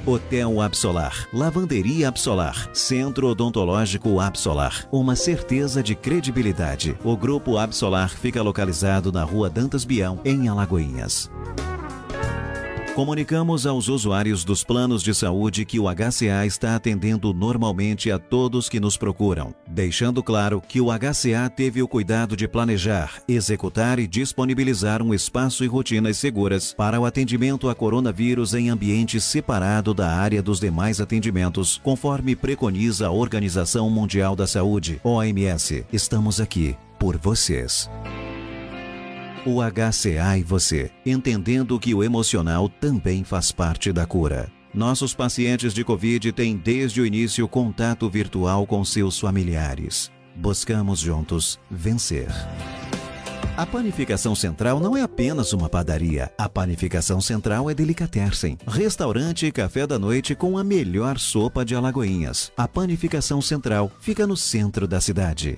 [0.06, 4.88] Hotel Absolar, Lavanderia Absolar, Centro Odontológico Absolar.
[4.92, 6.98] Uma certeza de credibilidade.
[7.04, 11.30] O Grupo Absolar fica localizado na Rua Dantas Bião, em Alagoinhas.
[13.02, 18.70] Comunicamos aos usuários dos planos de saúde que o HCA está atendendo normalmente a todos
[18.70, 24.06] que nos procuram, deixando claro que o HCA teve o cuidado de planejar, executar e
[24.06, 30.16] disponibilizar um espaço e rotinas seguras para o atendimento a coronavírus em ambiente separado da
[30.16, 35.84] área dos demais atendimentos, conforme preconiza a Organização Mundial da Saúde, OMS.
[35.92, 37.90] Estamos aqui por vocês.
[39.44, 44.52] O HCA e você, entendendo que o emocional também faz parte da cura.
[44.72, 50.12] Nossos pacientes de Covid têm desde o início contato virtual com seus familiares.
[50.36, 52.28] Buscamos juntos vencer.
[53.58, 56.32] A Panificação Central não é apenas uma padaria.
[56.38, 61.74] A Panificação Central é Delicatessen, restaurante e café da noite com a melhor sopa de
[61.74, 62.52] Alagoinhas.
[62.56, 65.58] A Panificação Central fica no centro da cidade.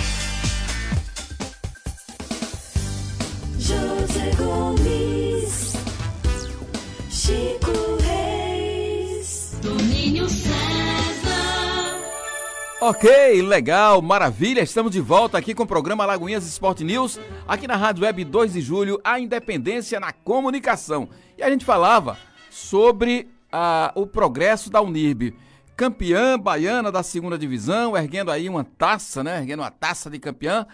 [3.71, 5.73] José Gomes,
[7.09, 10.51] Chico Reis, Toninho César.
[12.81, 14.61] Ok, legal, maravilha.
[14.61, 17.17] Estamos de volta aqui com o programa Lagoinhas Esporte News,
[17.47, 21.07] aqui na Rádio Web 2 de Julho, a independência na comunicação.
[21.37, 22.17] E a gente falava
[22.49, 25.33] sobre ah, o progresso da Unirb.
[25.77, 29.37] Campeã baiana da segunda divisão, erguendo aí uma taça, né?
[29.39, 30.67] Erguendo uma taça de campeã.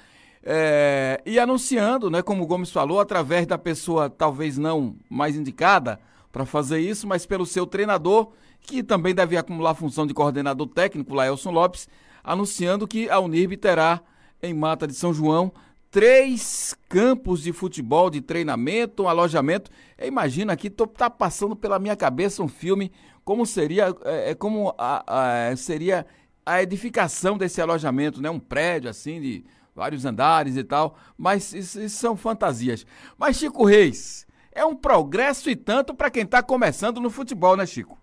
[0.50, 6.00] É, e anunciando, né, como o Gomes falou, através da pessoa talvez não mais indicada
[6.32, 8.32] para fazer isso, mas pelo seu treinador,
[8.62, 11.90] que também deve acumular a função de coordenador técnico, Laelson Lopes,
[12.24, 14.00] anunciando que a Unirb terá
[14.42, 15.52] em Mata de São João
[15.92, 19.70] três campos de futebol, de treinamento, um alojamento.
[20.02, 22.90] Imagina aqui, tô, tá passando pela minha cabeça um filme
[23.26, 26.06] como seria, é, é como a, a, seria
[26.46, 28.30] a edificação desse alojamento, né?
[28.30, 29.46] Um prédio assim de
[29.78, 32.84] vários andares e tal, mas isso, isso são fantasias.
[33.16, 37.64] Mas Chico Reis, é um progresso e tanto para quem está começando no futebol, né,
[37.64, 37.96] Chico?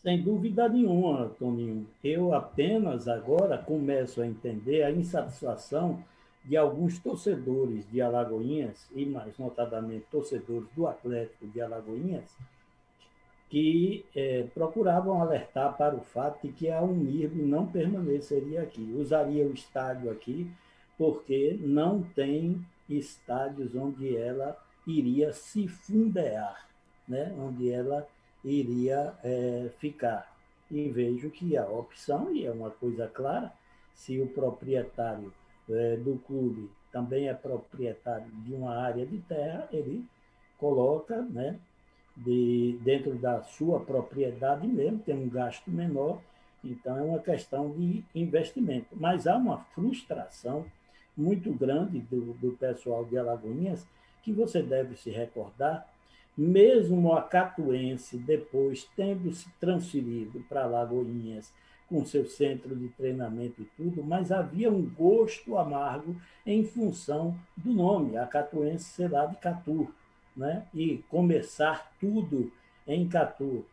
[0.00, 1.84] Sem dúvida nenhuma, Toninho.
[2.02, 6.00] Eu apenas agora começo a entender a insatisfação
[6.44, 12.36] de alguns torcedores de Alagoinhas, e mais notadamente torcedores do Atlético de Alagoinhas,
[13.48, 19.46] que é, procuravam alertar para o fato de que a Unirb não permaneceria aqui, usaria
[19.46, 20.50] o estádio aqui,
[20.98, 26.66] porque não tem estádios onde ela iria se fundear,
[27.06, 27.34] né?
[27.38, 28.06] onde ela
[28.44, 30.34] iria é, ficar.
[30.70, 33.52] E vejo que a opção, e é uma coisa clara,
[33.94, 35.32] se o proprietário
[35.68, 40.04] é, do clube também é proprietário de uma área de terra, ele
[40.58, 41.58] coloca né,
[42.16, 46.20] de, dentro da sua propriedade mesmo, tem um gasto menor,
[46.64, 48.88] então é uma questão de investimento.
[48.92, 50.64] Mas há uma frustração
[51.16, 53.86] muito grande do, do pessoal de Alagoinhas,
[54.22, 55.86] que você deve se recordar,
[56.36, 61.52] mesmo a Catuense, depois tendo se transferido para Alagoinhas,
[61.88, 67.72] com seu centro de treinamento e tudo, mas havia um gosto amargo em função do
[67.72, 69.88] nome, a Catuense ser lá de Catu
[70.36, 70.66] né?
[70.74, 72.52] e começar tudo
[72.86, 73.64] em Catu.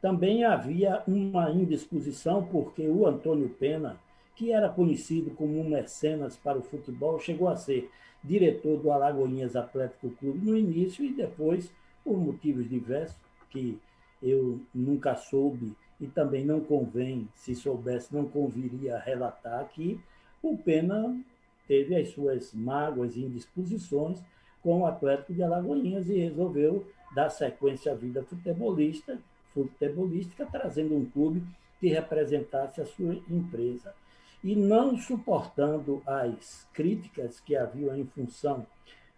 [0.00, 3.98] Também havia uma indisposição, porque o Antônio Pena,
[4.34, 7.90] que era conhecido como um mecenas para o futebol, chegou a ser
[8.22, 11.72] diretor do Alagoinhas Atlético Clube no início e depois,
[12.04, 13.16] por motivos diversos,
[13.50, 13.78] que
[14.22, 19.98] eu nunca soube e também não convém, se soubesse, não conviria relatar aqui,
[20.42, 21.18] o Pena
[21.66, 24.22] teve as suas mágoas e indisposições
[24.66, 29.16] com o Atlético de Alagoinhas e resolveu dar sequência à vida futebolista,
[29.54, 31.40] futebolística, trazendo um clube
[31.78, 33.94] que representasse a sua empresa.
[34.42, 38.66] E não suportando as críticas que haviam em função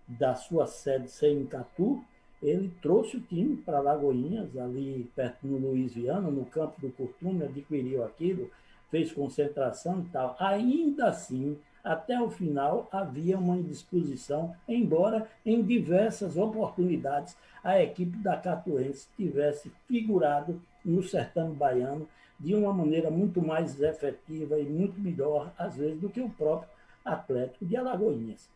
[0.07, 2.05] da sua sede ser em Catu,
[2.42, 7.44] ele trouxe o time para Lagoinhas, ali perto no Luiz Viana, no campo do Curtume,
[7.44, 8.51] adquiriu aquilo,
[8.90, 10.36] fez concentração e tal.
[10.38, 11.57] Ainda assim,
[11.89, 19.72] até o final havia uma indisposição, embora em diversas oportunidades a equipe da Catuense tivesse
[19.86, 22.09] figurado no sertão baiano
[22.39, 26.70] de uma maneira muito mais efetiva e muito melhor, às vezes, do que o próprio
[27.05, 28.49] Atlético de Alagoinhas.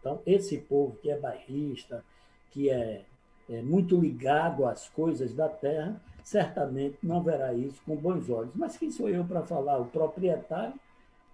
[0.00, 2.04] Então, esse povo que é bairrista,
[2.50, 3.04] que é
[3.48, 8.54] é, muito ligado às coisas da terra, certamente não verá isso com bons olhos.
[8.54, 9.78] Mas quem sou eu para falar?
[9.78, 10.74] O proprietário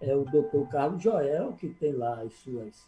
[0.01, 2.85] é o doutor Carlos Joel, que tem lá as suas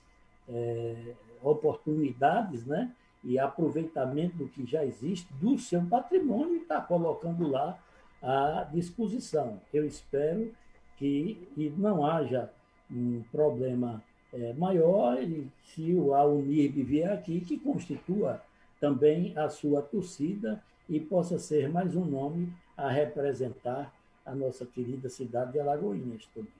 [0.49, 2.93] é, oportunidades, né?
[3.23, 7.77] E aproveitamento do que já existe, do seu patrimônio, e está colocando lá
[8.21, 9.59] à disposição.
[9.73, 10.51] Eu espero
[10.97, 11.47] que
[11.77, 12.49] não haja
[12.89, 14.01] um problema
[14.33, 18.41] é, maior e se o Unirb vier aqui, que constitua
[18.79, 23.93] também a sua torcida e possa ser mais um nome a representar
[24.25, 26.51] a nossa querida cidade de Alagoinhas também.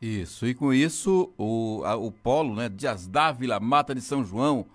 [0.00, 4.66] Isso, e com isso o, a, o polo, né, Dias Dávila, Mata de São João,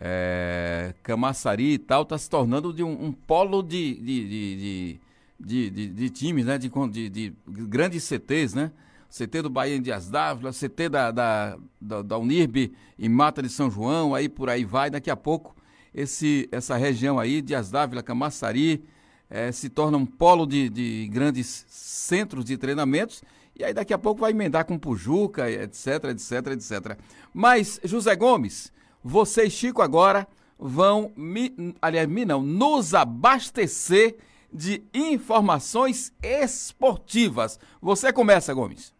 [0.00, 4.98] é, Camaçari e tal, está se tornando de um, um polo de, de,
[5.38, 8.72] de, de, de, times, né, de, de, de grandes CTs, né?
[9.08, 13.48] CT do Bahia em Dias Dávila, CT da, da, da, da Unirb em Mata de
[13.48, 14.90] São João, aí por aí vai.
[14.90, 15.54] Daqui a pouco
[15.94, 18.84] esse, essa região aí, Dias Dávila, Camaçari,
[19.30, 23.22] é, se torna um polo de, de grandes centros de treinamentos.
[23.58, 26.98] E aí daqui a pouco vai emendar com Pujuca, etc, etc, etc.
[27.32, 28.70] Mas, José Gomes,
[29.02, 30.28] você e Chico agora
[30.58, 34.18] vão, me, aliás, me não, nos abastecer
[34.52, 37.58] de informações esportivas.
[37.80, 38.94] Você começa, Gomes.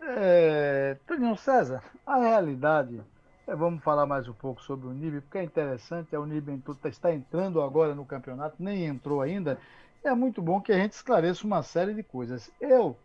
[0.00, 0.96] É,
[1.36, 2.98] César, a realidade,
[3.46, 7.12] é, vamos falar mais um pouco sobre o NIB, porque é interessante, a Unib está
[7.12, 9.58] entrando agora no campeonato, nem entrou ainda,
[10.02, 12.50] é muito bom que a gente esclareça uma série de coisas.
[12.58, 12.96] Eu,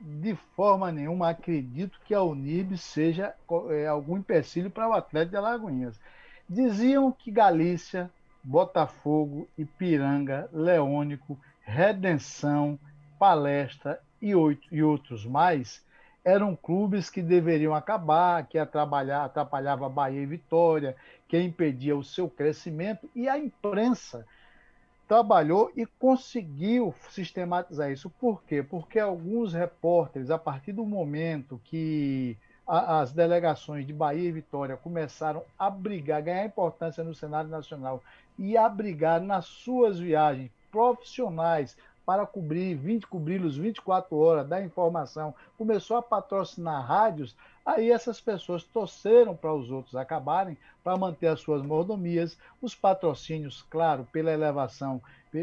[0.00, 3.34] de forma nenhuma, acredito que a Unib seja
[3.70, 6.00] é, algum empecilho para o Atlético de Alagoinhas.
[6.48, 8.10] Diziam que Galícia,
[8.42, 12.78] Botafogo, Ipiranga, Leônico, Redenção,
[13.18, 15.82] Palestra e, oito, e outros mais
[16.24, 20.96] eram clubes que deveriam acabar, que atrapalhava, atrapalhava Bahia e Vitória,
[21.28, 24.26] que impedia o seu crescimento, e a imprensa
[25.06, 28.08] trabalhou e conseguiu sistematizar isso.
[28.08, 28.62] Por quê?
[28.62, 32.36] Porque alguns repórteres, a partir do momento que
[32.66, 38.02] a, as delegações de Bahia e Vitória começaram a brigar, ganhar importância no cenário nacional
[38.38, 45.34] e a brigar nas suas viagens profissionais, para cobrir, 20, cobri-los 24 horas da informação,
[45.56, 47.34] começou a patrocinar rádios,
[47.64, 53.64] aí essas pessoas torceram para os outros acabarem, para manter as suas mordomias, os patrocínios,
[53.70, 55.00] claro, pela elevação,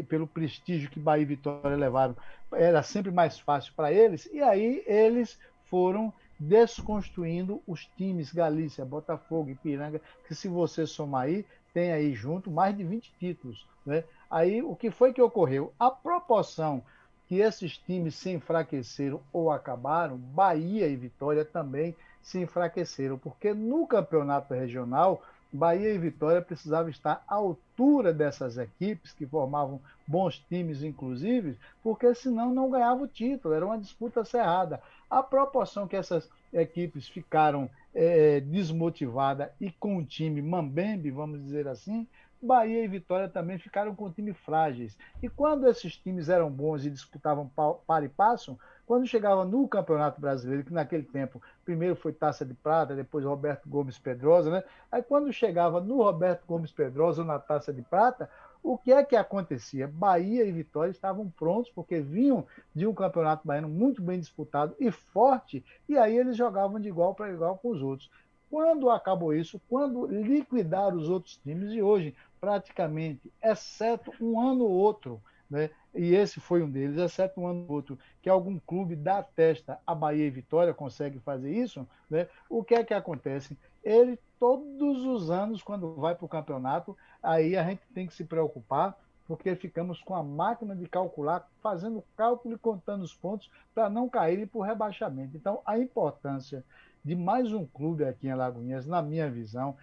[0.08, 2.16] pelo prestígio que Bahia e Vitória levaram,
[2.52, 9.50] era sempre mais fácil para eles, e aí eles foram desconstruindo os times Galícia, Botafogo,
[9.50, 14.04] Ipiranga, que se você somar aí, tem aí junto mais de 20 títulos, né?
[14.32, 15.74] Aí, o que foi que ocorreu?
[15.78, 16.82] A proporção
[17.28, 23.86] que esses times se enfraqueceram ou acabaram, Bahia e Vitória também se enfraqueceram, porque no
[23.86, 25.22] campeonato regional,
[25.52, 32.14] Bahia e Vitória precisavam estar à altura dessas equipes, que formavam bons times, inclusive, porque
[32.14, 34.80] senão não ganhava o título, era uma disputa cerrada.
[35.10, 41.68] A proporção que essas equipes ficaram é, desmotivadas e com o time mambembe, vamos dizer
[41.68, 42.06] assim,
[42.42, 44.96] Bahia e Vitória também ficaram com times frágeis.
[45.22, 47.48] E quando esses times eram bons e disputavam
[47.86, 52.52] para e passo, quando chegava no Campeonato Brasileiro, que naquele tempo primeiro foi Taça de
[52.52, 54.64] Prata, depois Roberto Gomes Pedrosa, né?
[54.90, 58.28] Aí quando chegava no Roberto Gomes Pedrosa na Taça de Prata,
[58.62, 59.88] o que é que acontecia?
[59.88, 64.90] Bahia e Vitória estavam prontos, porque vinham de um campeonato baiano muito bem disputado e
[64.90, 68.10] forte, e aí eles jogavam de igual para igual com os outros.
[68.48, 69.60] Quando acabou isso?
[69.68, 75.70] Quando liquidaram os outros times, e hoje praticamente, exceto um ano ou outro, né?
[75.94, 79.78] e esse foi um deles, exceto um ano ou outro, que algum clube dá testa
[79.86, 82.26] a Bahia e Vitória consegue fazer isso, né?
[82.50, 83.56] o que é que acontece?
[83.84, 88.24] Ele, todos os anos, quando vai para o campeonato, aí a gente tem que se
[88.24, 93.88] preocupar, porque ficamos com a máquina de calcular, fazendo cálculo e contando os pontos para
[93.88, 95.36] não caírem por rebaixamento.
[95.36, 96.64] Então, a importância
[97.04, 99.76] de mais um clube aqui em Alagoinhas, na minha visão,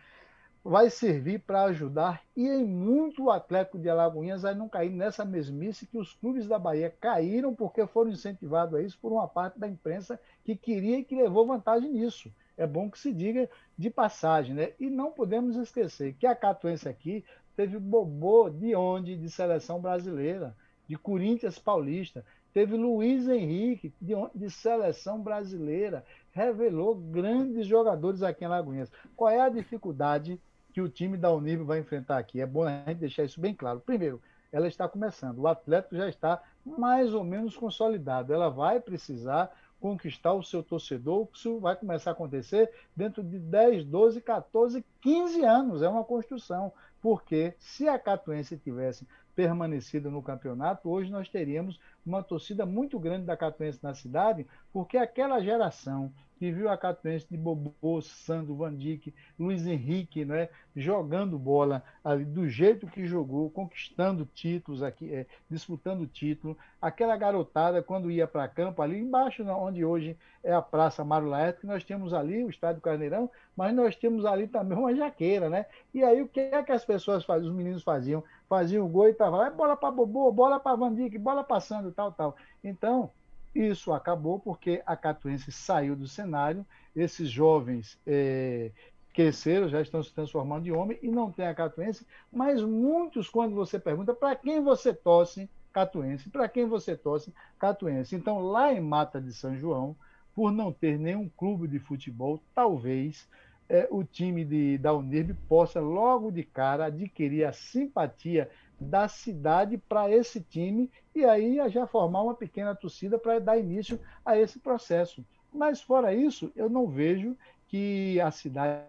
[0.61, 5.23] vai servir para ajudar e em muito o Atlético de Alagoinhas a não cair nessa
[5.23, 9.57] mesmice que os clubes da Bahia caíram porque foram incentivados a isso por uma parte
[9.57, 12.29] da imprensa que queria e que levou vantagem nisso.
[12.59, 14.71] É bom que se diga de passagem, né?
[14.79, 17.23] E não podemos esquecer que a Catuense aqui
[17.55, 19.15] teve bobô de onde?
[19.15, 20.55] De seleção brasileira,
[20.87, 28.47] de Corinthians Paulista, teve Luiz Henrique de, de seleção brasileira, revelou grandes jogadores aqui em
[28.47, 28.91] Alagoinhas.
[29.15, 30.39] Qual é a dificuldade
[30.73, 32.41] que o time da Unib vai enfrentar aqui.
[32.41, 33.79] É bom a gente deixar isso bem claro.
[33.79, 35.39] Primeiro, ela está começando.
[35.39, 38.33] O Atlético já está mais ou menos consolidado.
[38.33, 41.27] Ela vai precisar conquistar o seu torcedor.
[41.33, 45.81] Isso vai começar a acontecer dentro de 10, 12, 14, 15 anos.
[45.81, 46.71] É uma construção.
[47.01, 49.07] porque se a Catuense tivesse
[49.39, 54.97] permanecido no campeonato, hoje nós teríamos uma torcida muito grande da Catuense na cidade, porque
[54.97, 61.37] aquela geração que viu a Catuense de Bobô, Sandro, Van Dijk, Luiz Henrique, né, jogando
[61.37, 66.57] bola ali do jeito que jogou, conquistando títulos aqui, é, disputando título.
[66.81, 71.59] Aquela garotada, quando ia para campo, ali embaixo, onde hoje é a Praça Mário Laerte,
[71.59, 75.65] que nós temos ali o Estádio Carneirão, mas nós temos ali também uma jaqueira, né?
[75.93, 78.23] E aí o que é que as pessoas faziam, os meninos faziam?
[78.49, 81.43] Faziam o gol e tava lá, é bola para Bobô, bola para Van Dijk, bola
[81.43, 82.35] passando, tal, tal.
[82.63, 83.11] Então,
[83.53, 88.71] isso acabou porque a Catuense saiu do cenário, esses jovens é,
[89.13, 93.55] cresceram, já estão se transformando em homem e não tem a Catuense, mas muitos, quando
[93.55, 98.15] você pergunta para quem você torce, Catuense, para quem você torce, Catuense.
[98.15, 99.95] Então, lá em Mata de São João,
[100.33, 103.27] por não ter nenhum clube de futebol, talvez
[103.69, 108.49] é, o time de, da Unirb possa logo de cara adquirir a simpatia
[108.79, 113.99] da cidade para esse time e aí já formar uma pequena torcida para dar início
[114.25, 115.23] a esse processo.
[115.53, 118.83] Mas fora isso, eu não vejo que a cidade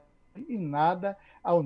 [0.48, 1.64] em nada ao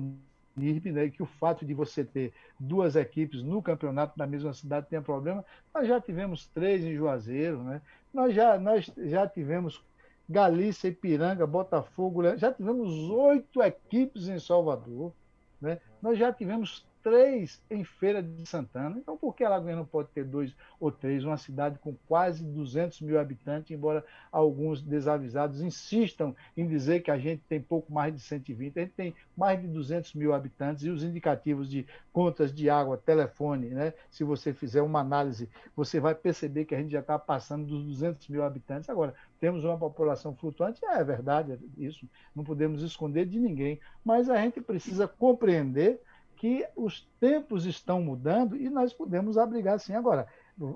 [0.57, 4.87] NIRB, né, que o fato de você ter duas equipes no campeonato da mesma cidade
[4.89, 5.45] tenha problema.
[5.73, 7.81] Nós já tivemos três em Juazeiro, né?
[8.13, 9.83] nós, já, nós já tivemos
[10.27, 15.13] Galícia, Ipiranga, Botafogo, já tivemos oito equipes em Salvador,
[15.61, 15.79] né?
[16.01, 18.97] nós já tivemos três em Feira de Santana.
[18.97, 21.23] Então, por que Alagoinha não pode ter dois ou três?
[21.23, 27.17] Uma cidade com quase 200 mil habitantes, embora alguns desavisados insistam em dizer que a
[27.19, 28.79] gente tem pouco mais de 120.
[28.79, 32.97] A gente tem mais de 200 mil habitantes e os indicativos de contas de água,
[32.97, 33.93] telefone, né?
[34.09, 37.85] se você fizer uma análise, você vai perceber que a gente já está passando dos
[37.85, 38.89] 200 mil habitantes.
[38.89, 44.27] Agora, temos uma população flutuante, é verdade, é isso, não podemos esconder de ninguém, mas
[44.27, 46.01] a gente precisa compreender
[46.37, 50.27] que os tempos estão mudando e nós podemos abrigar sim agora.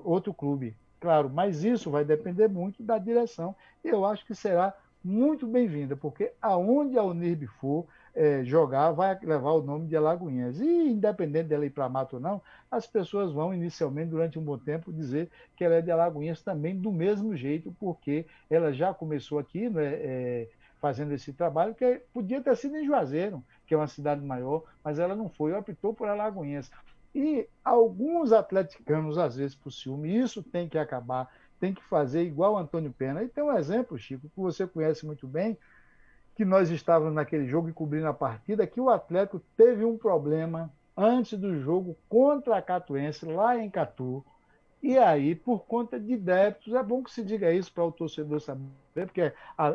[0.04, 3.54] Outro clube, claro, mas isso vai depender muito da direção.
[3.82, 9.52] Eu acho que será muito bem-vinda, porque aonde a Unirb for é, jogar, vai levar
[9.52, 10.60] o nome de Alagoinhas.
[10.60, 14.58] E independente dela ir para Mato ou não, as pessoas vão inicialmente, durante um bom
[14.58, 19.38] tempo, dizer que ela é de Alagoinhas também do mesmo jeito, porque ela já começou
[19.38, 20.48] aqui, né, é,
[20.80, 24.98] fazendo esse trabalho, que podia ter sido em Juazeiro, que é uma cidade maior, mas
[24.98, 26.68] ela não foi, optou por Alagoinhas.
[27.14, 32.58] E alguns atleticanos, às vezes, por ciúme, isso tem que acabar, tem que fazer igual
[32.58, 33.22] Antônio Pena.
[33.22, 35.56] E tem um exemplo, Chico, que você conhece muito bem,
[36.34, 40.68] que nós estávamos naquele jogo e cobrindo a partida, que o Atlético teve um problema
[40.96, 44.26] antes do jogo contra a Catuense, lá em Catu.
[44.82, 48.40] E aí, por conta de débitos, é bom que se diga isso para o torcedor
[48.40, 48.66] saber,
[49.06, 49.68] porque a,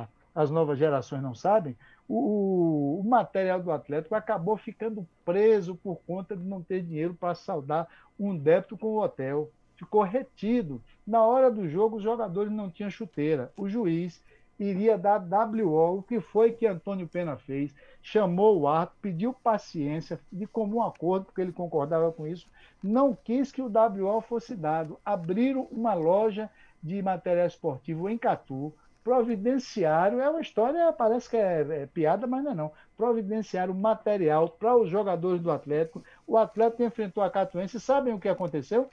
[0.00, 1.76] a as novas gerações não sabem,
[2.14, 7.34] o, o, material do Atlético acabou ficando preso por conta de não ter dinheiro para
[7.34, 7.88] saldar
[8.20, 9.50] um débito com o hotel.
[9.76, 10.82] Ficou retido.
[11.06, 13.50] Na hora do jogo, os jogadores não tinham chuteira.
[13.56, 14.22] O juiz
[14.58, 16.00] iria dar WO.
[16.00, 17.74] O que foi que Antônio Pena fez?
[18.02, 22.46] Chamou o árbitro, pediu paciência, de comum acordo, porque ele concordava com isso,
[22.82, 25.00] não quis que o WO fosse dado.
[25.02, 26.50] Abriram uma loja
[26.82, 32.44] de material esportivo em Catu, providenciário é uma história, parece que é, é piada, mas
[32.44, 32.72] não é não.
[32.96, 36.02] Providenciário material para os jogadores do Atlético.
[36.26, 37.80] O Atlético enfrentou a Catuense.
[37.80, 38.88] Sabem o que aconteceu?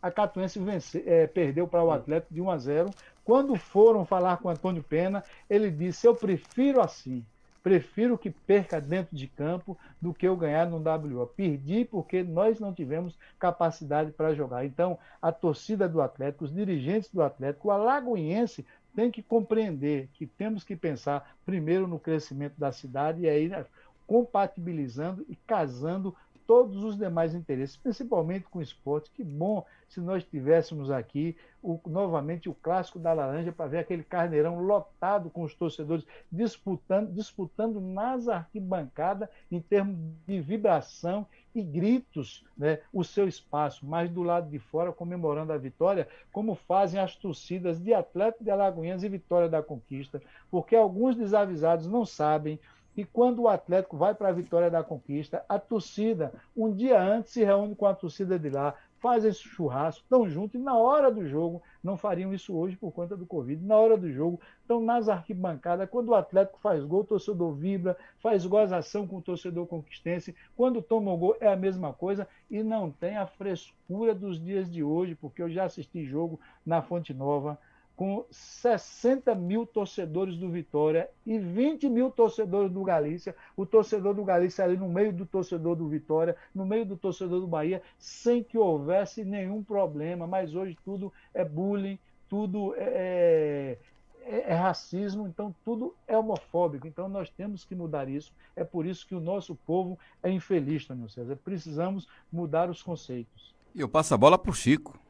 [0.00, 2.90] A Catuense vence, é, perdeu para o Atlético de 1 a 0.
[3.24, 7.24] Quando foram falar com Antônio Pena, ele disse: Eu prefiro assim.
[7.62, 11.26] Prefiro que perca dentro de campo do que eu ganhar no WO.
[11.28, 14.64] Perdi porque nós não tivemos capacidade para jogar.
[14.64, 20.26] Então, a torcida do Atlético, os dirigentes do Atlético, o alagoense tem que compreender que
[20.26, 23.64] temos que pensar primeiro no crescimento da cidade e aí né,
[24.06, 26.14] compatibilizando e casando
[26.46, 29.10] todos os demais interesses, principalmente com o esporte.
[29.10, 34.02] Que bom se nós tivéssemos aqui o, novamente o clássico da laranja para ver aquele
[34.02, 42.44] carneirão lotado com os torcedores disputando, disputando nas arquibancadas em termos de vibração e gritos
[42.56, 47.14] né, o seu espaço, mas do lado de fora comemorando a vitória, como fazem as
[47.14, 52.58] torcidas de Atlético de Alagoinhas e Vitória da Conquista, porque alguns desavisados não sabem
[52.94, 57.32] que quando o Atlético vai para a Vitória da Conquista, a torcida, um dia antes,
[57.32, 61.10] se reúne com a torcida de lá, fazem esse churrasco, estão juntos e na hora
[61.10, 64.80] do jogo, não fariam isso hoje por conta do Covid, na hora do jogo, estão
[64.80, 69.66] nas arquibancadas, quando o Atlético faz gol, o torcedor vibra, faz gozação com o torcedor
[69.66, 74.40] conquistense, quando toma o gol é a mesma coisa e não tem a frescura dos
[74.40, 77.58] dias de hoje, porque eu já assisti jogo na Fonte Nova,
[77.96, 84.24] com 60 mil torcedores do Vitória e 20 mil torcedores do Galícia, o torcedor do
[84.24, 88.42] Galícia ali no meio do torcedor do Vitória, no meio do torcedor do Bahia, sem
[88.42, 90.26] que houvesse nenhum problema.
[90.26, 93.76] Mas hoje tudo é bullying, tudo é,
[94.24, 96.86] é, é racismo, então tudo é homofóbico.
[96.86, 98.32] Então nós temos que mudar isso.
[98.56, 101.36] É por isso que o nosso povo é infeliz, Tony César.
[101.44, 103.54] Precisamos mudar os conceitos.
[103.74, 105.01] E eu passo a bola para o Chico.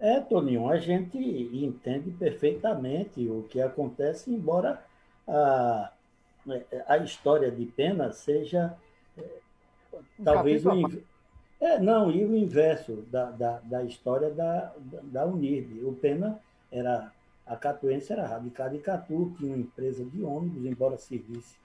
[0.00, 4.82] É, Toninho, a gente entende perfeitamente o que acontece, embora
[5.28, 5.92] a,
[6.88, 8.74] a história de Pena seja
[9.18, 9.22] é,
[10.18, 10.72] um talvez o
[11.60, 14.72] é, não, e o inverso da, da, da história da,
[15.02, 15.84] da Unirb.
[15.84, 16.40] O Pena
[16.72, 17.12] era,
[17.46, 21.56] a Catuense era radicada em Catu, tinha uma empresa de ônibus, embora servisse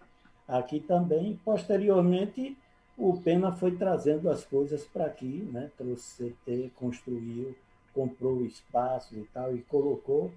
[0.45, 1.39] aqui também.
[1.45, 2.57] Posteriormente,
[2.97, 5.71] o Pena foi trazendo as coisas para aqui, né?
[5.77, 7.55] trouxe CT, construiu
[7.95, 10.29] comprou espaço e tal, e colocou.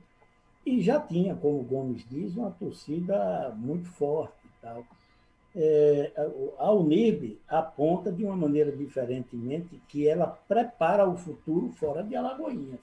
[0.65, 4.85] E já tinha, como o Gomes diz, uma torcida muito forte e tal.
[5.57, 6.13] É,
[6.59, 12.81] a Unib aponta de uma maneira diferentemente que ela prepara o futuro fora de Alagoinhas.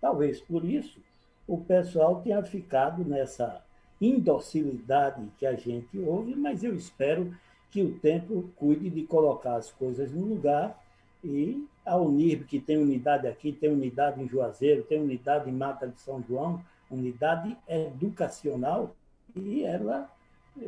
[0.00, 1.00] Talvez por isso
[1.48, 3.62] o pessoal tenha ficado nessa
[4.00, 7.34] indocilidade que a gente ouve, mas eu espero
[7.70, 10.78] que o tempo cuide de colocar as coisas no lugar
[11.24, 15.88] e a Unirb, que tem unidade aqui, tem unidade em Juazeiro, tem unidade em Mata
[15.88, 18.94] de São João, unidade educacional,
[19.34, 20.10] e ela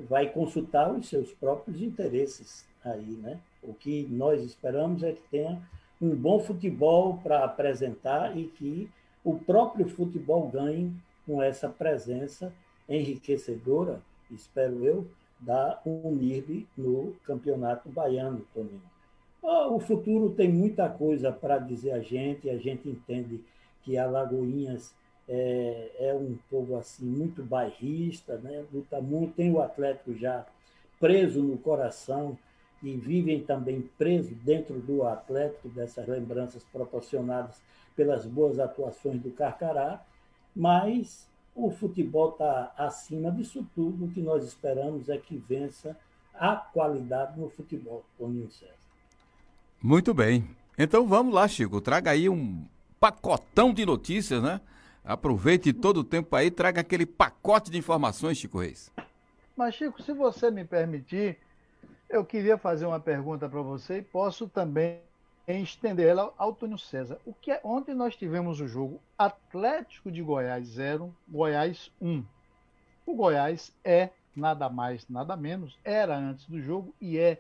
[0.09, 3.39] vai consultar os seus próprios interesses aí, né?
[3.63, 5.61] O que nós esperamos é que tenha
[6.01, 8.91] um bom futebol para apresentar e que
[9.23, 10.93] o próprio futebol ganhe
[11.27, 12.53] com essa presença
[12.89, 15.07] enriquecedora, espero eu,
[15.41, 18.94] da Unirb no Campeonato Baiano, Toninho.
[19.47, 23.45] Ah, o futuro tem muita coisa para dizer a gente, a gente entende
[23.83, 24.95] que Alagoinhas
[25.29, 28.65] é, é, um povo assim muito bairrista, né?
[28.73, 30.47] luta muito, tem o Atlético já
[30.99, 32.39] preso no coração
[32.83, 37.61] e vivem também presos dentro do Atlético, dessas lembranças proporcionadas
[37.95, 40.03] pelas boas atuações do Carcará,
[40.57, 44.07] mas o futebol está acima disso tudo.
[44.07, 45.97] O que nós esperamos é que vença
[46.33, 48.84] a qualidade no futebol, Toninho César.
[49.85, 50.49] Muito bem.
[50.79, 51.79] Então vamos lá, Chico.
[51.79, 52.67] Traga aí um
[52.99, 54.59] pacotão de notícias, né?
[55.05, 58.91] Aproveite todo o tempo aí, traga aquele pacote de informações, Chico Reis.
[59.55, 61.37] Mas, Chico, se você me permitir,
[62.09, 65.03] eu queria fazer uma pergunta para você e posso também
[65.47, 67.19] estender ela ao Túnio César.
[67.27, 72.25] O que é, ontem nós tivemos o jogo Atlético de Goiás 0, Goiás 1.
[73.05, 77.39] O Goiás é nada mais, nada menos, era antes do jogo e é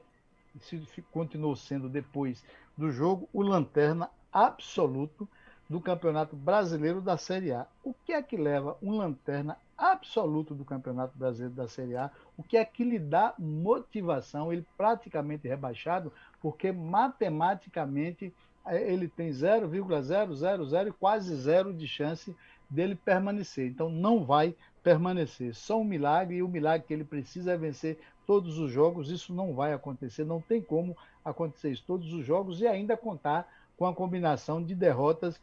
[0.60, 2.44] se continuou sendo depois
[2.76, 5.28] do jogo o lanterna absoluto
[5.68, 7.66] do Campeonato Brasileiro da Série A.
[7.82, 12.10] O que é que leva um lanterna absoluto do Campeonato Brasileiro da Série A?
[12.36, 14.52] O que é que lhe dá motivação?
[14.52, 18.32] Ele praticamente rebaixado, porque matematicamente
[18.66, 22.36] eh, ele tem 0,000 e quase zero de chance
[22.68, 23.66] dele permanecer.
[23.66, 25.54] Então não vai permanecer.
[25.54, 29.10] Só um milagre, e o milagre que ele precisa é vencer todos os jogos.
[29.10, 33.48] Isso não vai acontecer, não tem como acontecer isso todos os jogos e ainda contar
[33.76, 35.40] com a combinação de derrotas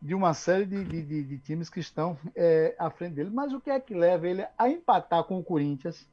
[0.00, 3.30] de uma série de, de, de times que estão é, à frente dele.
[3.30, 6.06] Mas o que é que leva ele a empatar com o Corinthians,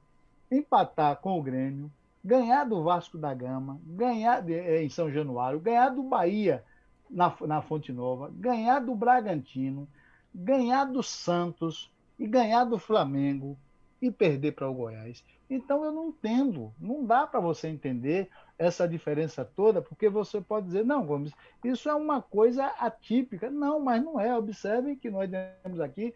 [0.51, 1.89] empatar com o Grêmio,
[2.23, 6.63] ganhar do Vasco da Gama, ganhar é, em São Januário, ganhar do Bahia
[7.09, 9.87] na, na Fonte Nova, ganhar do Bragantino,
[10.35, 11.89] ganhar do Santos
[12.19, 13.57] e ganhar do Flamengo
[14.01, 15.23] e perder para o Goiás.
[15.49, 20.65] Então eu não entendo, não dá para você entender essa diferença toda, porque você pode
[20.65, 21.31] dizer, não, Gomes,
[21.63, 23.51] isso é uma coisa atípica.
[23.51, 24.35] Não, mas não é.
[24.35, 25.29] Observem que nós
[25.63, 26.13] temos aqui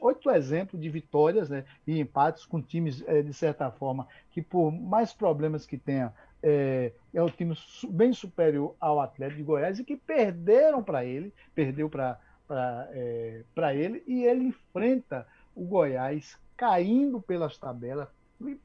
[0.00, 4.72] oito exemplos de vitórias né, e empates com times, é, de certa forma, que por
[4.72, 7.56] mais problemas que tenha, é, é o time
[7.88, 12.18] bem superior ao Atlético de Goiás e que perderam para ele, perdeu para
[12.90, 13.44] é,
[13.74, 18.06] ele, e ele enfrenta o Goiás caindo pelas tabelas,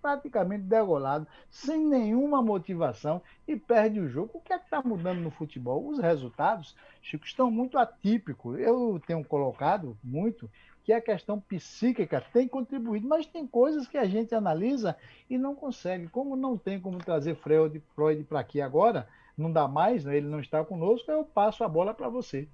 [0.01, 4.31] praticamente degolado, sem nenhuma motivação e perde o jogo.
[4.33, 5.87] O que é que está mudando no futebol?
[5.87, 8.59] Os resultados, Chico, estão muito atípicos.
[8.59, 10.51] Eu tenho colocado muito
[10.83, 14.97] que a questão psíquica tem contribuído, mas tem coisas que a gente analisa
[15.29, 16.09] e não consegue.
[16.09, 20.17] Como não tem como trazer Freud, Freud para aqui agora, não dá mais, né?
[20.17, 22.45] ele não está conosco, eu passo a bola para você.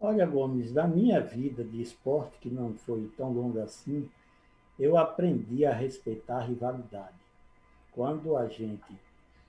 [0.00, 4.08] Olha, Gomes, da minha vida de esporte, que não foi tão longa assim,
[4.80, 7.20] eu aprendi a respeitar a rivalidade.
[7.92, 8.98] Quando a gente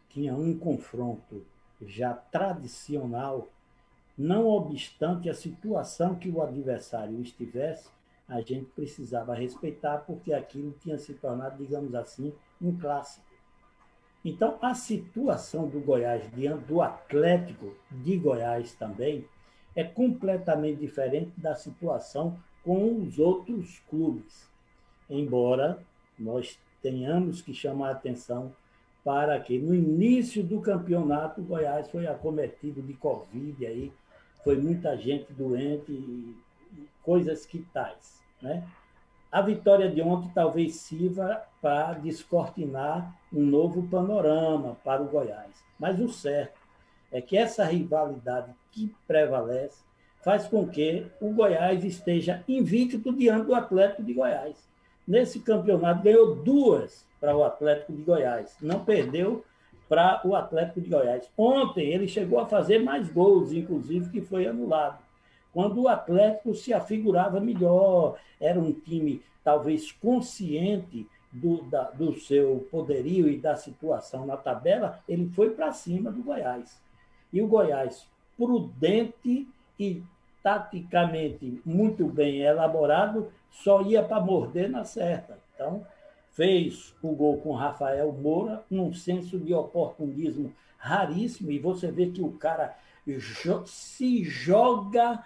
[0.10, 1.42] tinha um confronto
[1.82, 3.48] já tradicional,
[4.18, 7.90] não obstante a situação que o adversário estivesse,
[8.28, 13.26] a gente precisava respeitar, porque aquilo tinha se tornado, digamos assim, um clássico.
[14.24, 19.26] Então, a situação do Goiás diante do Atlético de Goiás também
[19.74, 24.51] é completamente diferente da situação com os outros clubes.
[25.12, 25.78] Embora
[26.18, 28.52] nós tenhamos que chamar a atenção
[29.04, 33.92] para que no início do campeonato o Goiás foi acometido de Covid aí,
[34.44, 36.36] foi muita gente doente e
[37.04, 38.64] coisas que tais, né?
[39.32, 45.64] A vitória de ontem talvez sirva para descortinar um novo panorama para o Goiás.
[45.80, 46.60] Mas o certo
[47.12, 49.84] é que essa rivalidade que prevalece
[50.22, 54.71] faz com que o Goiás esteja invicto diante do Atlético de Goiás.
[55.08, 59.44] Nesse campeonato ganhou duas para o Atlético de Goiás, não perdeu
[59.90, 61.30] para o Atlético de Goiás.
[61.38, 65.00] Ontem ele chegou a fazer mais gols, inclusive, que foi anulado.
[65.54, 72.68] Quando o Atlético se afigurava melhor, era um time talvez consciente do, da, do seu
[72.72, 76.82] poderio e da situação na tabela, ele foi para cima do Goiás.
[77.32, 79.48] E o Goiás, prudente
[79.80, 80.04] e
[80.44, 85.38] taticamente muito bem elaborado, só ia para morder na certa.
[85.54, 85.86] Então,
[86.32, 92.22] fez o gol com Rafael Moura, num senso de oportunismo raríssimo, e você vê que
[92.22, 92.76] o cara
[93.06, 95.24] jo se joga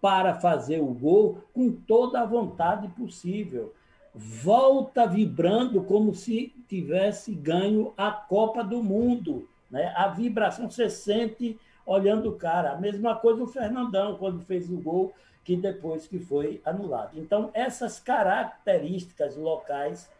[0.00, 3.74] para fazer o gol com toda a vontade possível.
[4.14, 9.48] Volta vibrando como se tivesse ganho a Copa do Mundo.
[9.70, 9.92] Né?
[9.96, 11.58] A vibração você sente
[11.88, 12.72] olhando o cara.
[12.72, 15.12] A mesma coisa o Fernandão, quando fez o gol,
[15.42, 17.18] que depois que foi anulado.
[17.18, 20.10] Então, essas características locais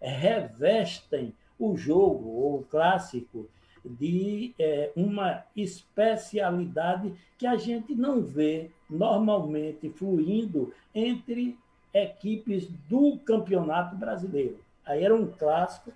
[0.00, 3.46] revestem o jogo, ou o clássico,
[3.84, 11.56] de é, uma especialidade que a gente não vê normalmente fluindo entre
[11.92, 14.58] equipes do Campeonato Brasileiro.
[14.84, 15.92] Aí era um clássico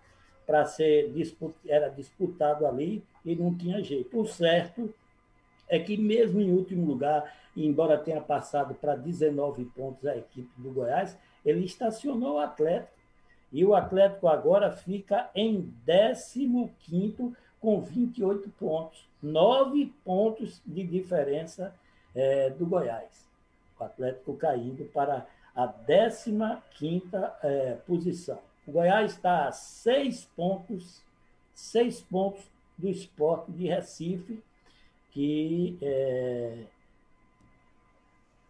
[0.47, 4.19] para ser disput, era disputado ali e não tinha jeito.
[4.19, 4.93] O certo
[5.73, 10.71] é que mesmo em último lugar, embora tenha passado para 19 pontos a equipe do
[10.71, 12.93] Goiás, ele estacionou o Atlético.
[13.51, 21.75] E o Atlético agora fica em 15º com 28 pontos, 9 pontos de diferença
[22.15, 23.27] é, do Goiás.
[23.81, 27.11] O Atlético caindo para a 15
[27.43, 28.39] é, posição.
[28.67, 31.03] O Goiás está a 6 pontos,
[31.55, 32.43] 6 pontos
[32.77, 34.43] do esporte de Recife,
[35.13, 36.65] que é,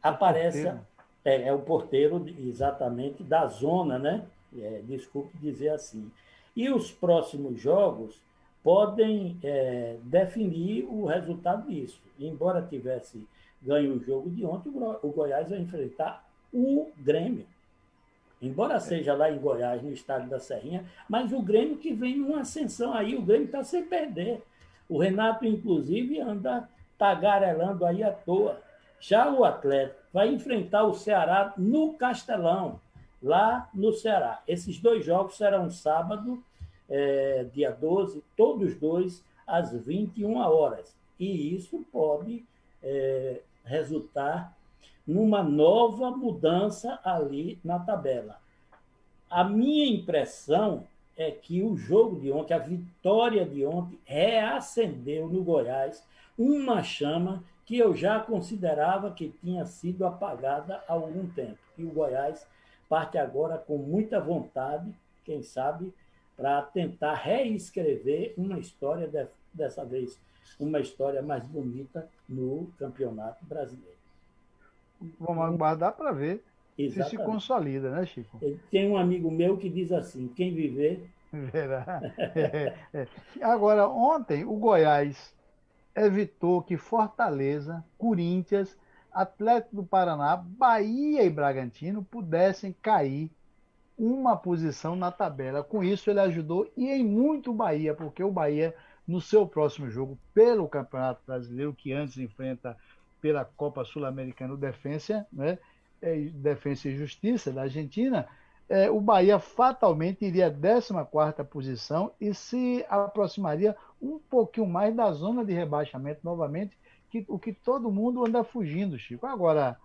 [0.02, 0.66] aparece.
[1.24, 4.24] É, é, o porteiro exatamente da zona, né?
[4.58, 6.10] É, desculpe dizer assim.
[6.54, 8.20] E os próximos jogos
[8.62, 12.00] podem é, definir o resultado disso.
[12.18, 13.24] Embora tivesse
[13.60, 17.46] ganho o jogo de ontem, o Goiás vai enfrentar o Grêmio.
[18.40, 22.40] Embora seja lá em Goiás, no estádio da Serrinha, mas o Grêmio que vem numa
[22.40, 24.42] ascensão aí, o Grêmio está sem perder.
[24.92, 26.68] O Renato, inclusive, anda
[26.98, 28.60] tagarelando aí à toa.
[29.00, 32.78] Já o Atlético vai enfrentar o Ceará no Castelão,
[33.22, 34.42] lá no Ceará.
[34.46, 36.44] Esses dois jogos serão sábado
[36.90, 40.94] é, dia 12, todos dois às 21 horas.
[41.18, 42.44] E isso pode
[42.82, 44.54] é, resultar
[45.06, 48.38] numa nova mudança ali na tabela.
[49.30, 50.86] A minha impressão
[51.16, 56.06] é que o jogo de ontem, a vitória de ontem, reacendeu no Goiás
[56.38, 61.58] uma chama que eu já considerava que tinha sido apagada há algum tempo.
[61.76, 62.46] E o Goiás
[62.88, 64.92] parte agora com muita vontade,
[65.24, 65.92] quem sabe,
[66.36, 70.20] para tentar reescrever uma história, de, dessa vez,
[70.58, 73.96] uma história mais bonita no Campeonato Brasileiro.
[75.18, 76.44] Vamos aguardar para ver
[76.78, 77.10] Exatamente.
[77.10, 78.40] se se consolida, né, Chico?
[78.70, 81.08] Tem um amigo meu que diz assim: quem viver.
[81.32, 82.00] Verá.
[82.18, 83.06] É, é.
[83.42, 85.34] Agora, ontem, o Goiás
[85.94, 88.76] evitou que Fortaleza, Corinthians,
[89.12, 93.30] Atlético do Paraná, Bahia e Bragantino pudessem cair
[93.96, 95.62] uma posição na tabela.
[95.62, 98.74] Com isso, ele ajudou e em muito o Bahia, porque o Bahia,
[99.06, 102.76] no seu próximo jogo pelo Campeonato Brasileiro, que antes enfrenta
[103.20, 105.58] pela Copa Sul-Americana o Defensa, né?
[106.02, 108.28] É, Defensa e Justiça da Argentina,
[108.68, 115.12] é, o Bahia fatalmente iria à 14 posição e se aproximaria um pouquinho mais da
[115.12, 116.76] zona de rebaixamento novamente,
[117.08, 119.26] que, o que todo mundo anda fugindo, Chico.
[119.26, 119.78] Agora,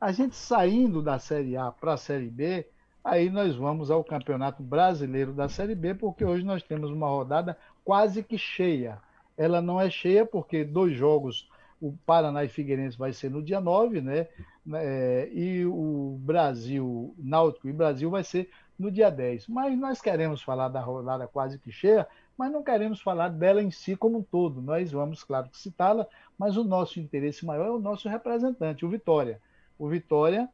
[0.00, 2.66] a gente saindo da Série A para a Série B,
[3.02, 7.56] Aí nós vamos ao Campeonato Brasileiro da Série B, porque hoje nós temos uma rodada
[7.82, 8.98] quase que cheia.
[9.38, 11.48] Ela não é cheia porque dois jogos
[11.80, 14.28] o Paraná e Figueirense vai ser no dia 9, né?
[14.74, 19.48] É, e o Brasil, Náutico e Brasil vai ser no dia 10.
[19.48, 22.06] Mas nós queremos falar da rodada quase que cheia,
[22.36, 24.60] mas não queremos falar dela em si como um todo.
[24.60, 26.06] Nós vamos, claro, citá-la,
[26.38, 29.40] mas o nosso interesse maior é o nosso representante, o Vitória.
[29.78, 30.48] O Vitória,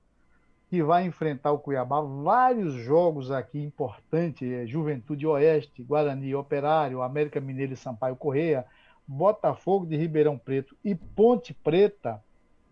[0.69, 7.41] que vai enfrentar o Cuiabá, vários jogos aqui importantes, é, Juventude Oeste, Guarani Operário, América
[7.41, 8.65] Mineiro e Sampaio Correia,
[9.07, 12.23] Botafogo de Ribeirão Preto e Ponte Preta,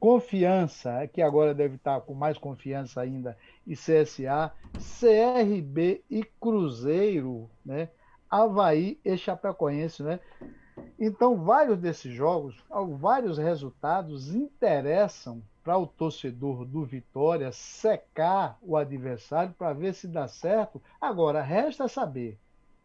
[0.01, 4.53] Confiança, é que agora deve estar com mais confiança ainda, e CSA,
[5.01, 7.89] CRB e Cruzeiro, né?
[8.29, 10.21] Havaí e Chapecoense, né?
[10.99, 12.57] Então, vários desses jogos,
[12.99, 20.29] vários resultados interessam para o torcedor do Vitória secar o adversário para ver se dá
[20.29, 20.83] certo.
[21.01, 22.39] Agora, resta saber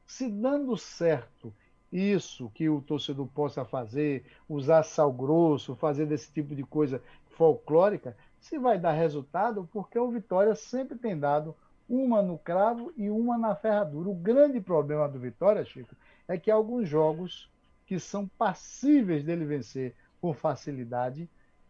[0.05, 1.53] se dando certo
[1.91, 8.15] isso que o torcedor possa fazer, usar sal grosso, fazer desse tipo de coisa folclórica,
[8.39, 11.55] se vai dar resultado, porque o Vitória sempre tem dado
[11.87, 14.09] uma no cravo e uma na ferradura.
[14.09, 15.95] O grande problema do Vitória, Chico,
[16.27, 17.49] é que alguns jogos
[17.85, 21.27] que são passíveis dele vencer com facilidade,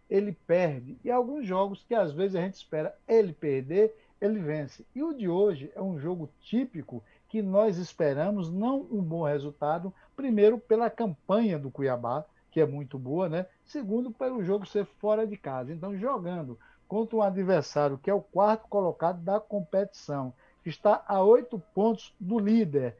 [0.10, 0.98] ele perde.
[1.04, 4.86] E alguns jogos que às vezes a gente espera ele perder, ele vence.
[4.94, 9.94] E o de hoje é um jogo típico que nós esperamos não um bom resultado,
[10.20, 13.46] primeiro pela campanha do Cuiabá, que é muito boa, né?
[13.64, 15.72] Segundo, pelo jogo ser fora de casa.
[15.72, 16.60] Então, jogando
[16.90, 20.34] contra um adversário que é o quarto colocado da competição,
[20.66, 22.98] está a oito pontos do líder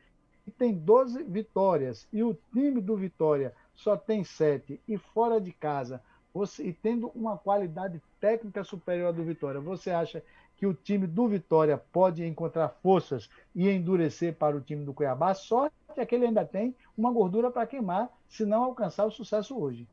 [0.48, 5.52] e tem 12 vitórias, e o time do Vitória só tem sete, e fora de
[5.52, 6.02] casa,
[6.34, 10.24] você, e tendo uma qualidade técnica superior do Vitória, você acha
[10.56, 15.34] que o time do Vitória pode encontrar forças e endurecer para o time do Cuiabá,
[15.34, 19.88] só que aquele ainda tem uma gordura para queimar se não alcançar o sucesso hoje.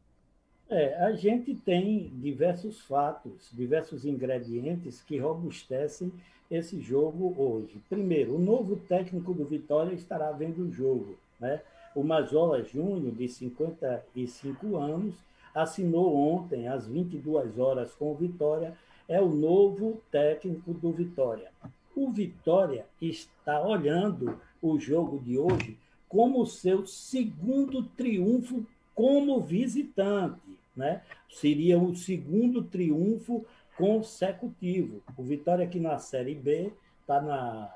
[0.68, 6.12] É, a gente tem diversos fatos, diversos ingredientes que robustecem
[6.50, 7.80] esse jogo hoje.
[7.88, 11.16] Primeiro, o novo técnico do Vitória estará vendo o jogo.
[11.38, 11.60] Né?
[11.94, 15.14] O Mazola Júnior, de 55 anos,
[15.54, 18.76] assinou ontem, às 22 horas, com o Vitória
[19.08, 21.50] é o novo técnico do Vitória.
[21.94, 25.78] O Vitória está olhando o jogo de hoje
[26.08, 30.40] como seu segundo triunfo como visitante,
[30.74, 31.02] né?
[31.28, 33.44] Seria o segundo triunfo
[33.76, 35.02] consecutivo.
[35.16, 37.70] O Vitória aqui na Série B está na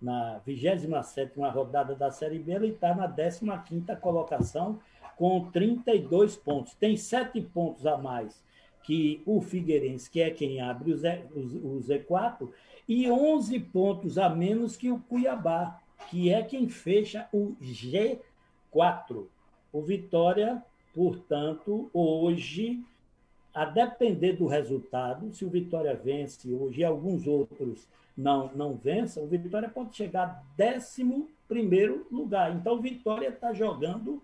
[0.00, 0.86] na 27
[1.52, 4.78] rodada da Série B, ele está na 15 colocação
[5.16, 6.74] com 32 pontos.
[6.74, 8.44] Tem sete pontos a mais
[8.82, 12.48] que o Figueirense, que é quem abre o, Z, o Z4,
[12.88, 19.26] e 11 pontos a menos que o Cuiabá, que é quem fecha o G4.
[19.72, 20.62] O Vitória,
[20.94, 22.82] portanto, hoje,
[23.54, 27.86] a depender do resultado, se o Vitória vence hoje e alguns outros
[28.16, 31.04] não, não vençam, o Vitória pode chegar a 11
[32.10, 32.54] lugar.
[32.54, 34.22] Então, o Vitória está jogando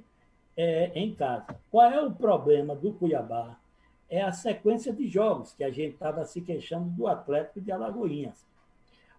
[0.56, 1.56] é, em casa.
[1.70, 3.58] Qual é o problema do Cuiabá?
[4.08, 8.44] É a sequência de jogos que a gente estava se queixando do Atlético de Alagoinhas.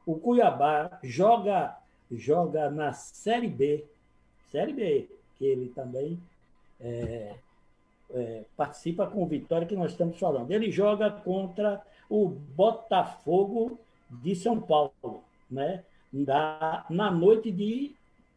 [0.06, 1.78] O Cuiabá joga,
[2.12, 3.86] joga na Série B,
[4.52, 6.20] Série B, que ele também
[6.80, 7.34] é,
[8.14, 10.51] é, participa com o Vitória, que nós estamos falando.
[10.51, 15.84] Ele joga contra o Botafogo de São Paulo, né?
[16.11, 17.95] Da, na noite de.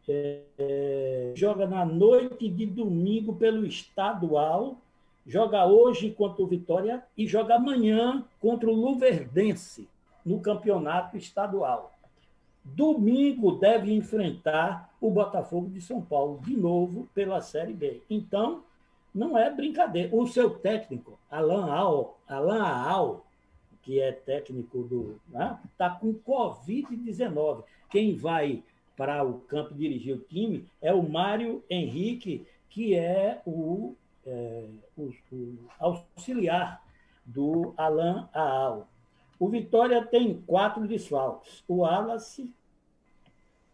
[0.09, 4.77] É, joga na noite de domingo pelo estadual,
[5.27, 9.89] joga hoje contra o Vitória e joga amanhã contra o Luverdense
[10.25, 11.93] no campeonato estadual.
[12.65, 18.01] Domingo deve enfrentar o Botafogo de São Paulo, de novo pela Série B.
[18.09, 18.63] Então,
[19.17, 20.15] não é brincadeira.
[20.15, 23.27] O seu técnico, Alan Al, Alan Al
[23.87, 25.21] que é técnico do.
[25.29, 27.63] Está né, com Covid-19.
[27.89, 28.65] Quem vai
[28.97, 33.95] para o campo dirigir o time é o Mário Henrique, que é o,
[34.27, 34.65] é,
[34.99, 36.83] o, o auxiliar
[37.25, 38.89] do Alan Aal.
[39.39, 41.63] O Vitória tem quatro desfalques.
[41.69, 42.53] O Wallace,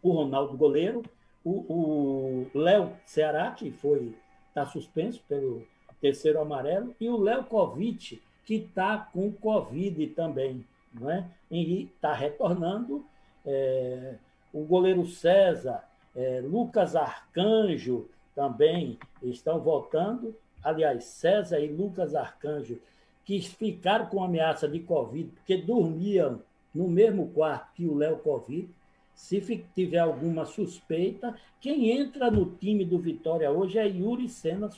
[0.03, 1.03] o Ronaldo Goleiro,
[1.43, 4.15] o Léo Ceará, que foi
[4.53, 5.67] está suspenso pelo
[6.01, 10.65] terceiro amarelo, e o Léo Kovic, que está com Covid também.
[10.93, 11.27] Não é?
[11.51, 13.05] E está retornando.
[13.47, 14.17] É,
[14.53, 15.83] o goleiro César,
[16.15, 20.37] é, Lucas Arcanjo também estão voltando.
[20.63, 22.79] Aliás, César e Lucas Arcanjo,
[23.25, 26.41] que ficaram com ameaça de Covid, porque dormiam
[26.75, 28.69] no mesmo quarto que o Léo Covid.
[29.15, 29.41] Se
[29.75, 34.69] tiver alguma suspeita, quem entra no time do Vitória hoje é Yuri Senna,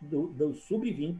[0.00, 1.18] do, do Sub-20,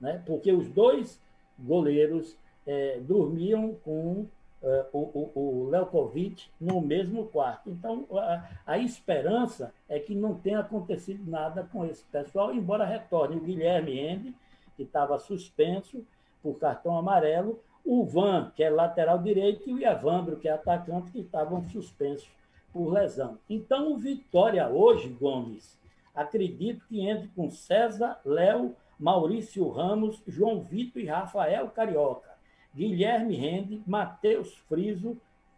[0.00, 0.22] né?
[0.26, 1.20] porque os dois
[1.58, 2.36] goleiros
[2.66, 4.26] é, dormiam com
[4.62, 7.70] é, o, o, Lelkovic no mesmo quarto.
[7.70, 13.36] Então, a, a, esperança é que não tenha acontecido nada com esse pessoal, embora retorne
[13.36, 14.34] o Guilherme Ende,
[14.76, 16.04] que estava suspenso
[16.42, 21.10] por cartão amarelo, o Van, que é lateral direito, e o Evandro, que é atacante,
[21.10, 22.28] que estavam suspensos
[22.72, 23.38] por lesão.
[23.48, 25.78] Então, o Vitória hoje, Gomes,
[26.14, 32.30] acredito que entre com César, Léo, Maurício Ramos, João Vitor e Rafael Carioca,
[32.74, 35.16] Guilherme Rende, Matheus Friso,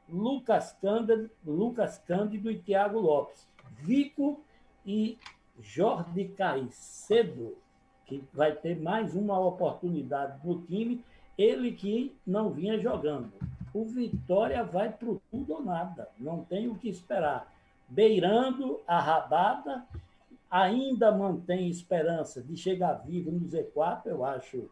[0.09, 3.49] Lucas Cândido, Lucas Cândido e Tiago Lopes,
[3.83, 4.43] Vico
[4.85, 5.19] e
[5.61, 7.57] Jorge Caicedo,
[8.07, 11.05] que vai ter mais uma oportunidade no time,
[11.41, 13.33] ele que não vinha jogando.
[13.73, 17.51] O Vitória vai para o tudo ou nada, não tem o que esperar.
[17.89, 19.85] Beirando a rabada
[20.51, 24.69] ainda mantém esperança de chegar vivo no Z4, eu acho,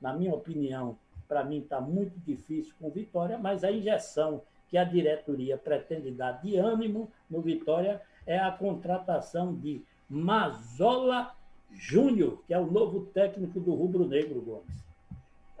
[0.00, 0.96] na minha opinião,
[1.26, 6.40] para mim está muito difícil com Vitória, mas a injeção que a diretoria pretende dar
[6.40, 11.34] de ânimo no Vitória é a contratação de Mazola
[11.72, 14.91] Júnior, que é o novo técnico do Rubro Negro, Gomes.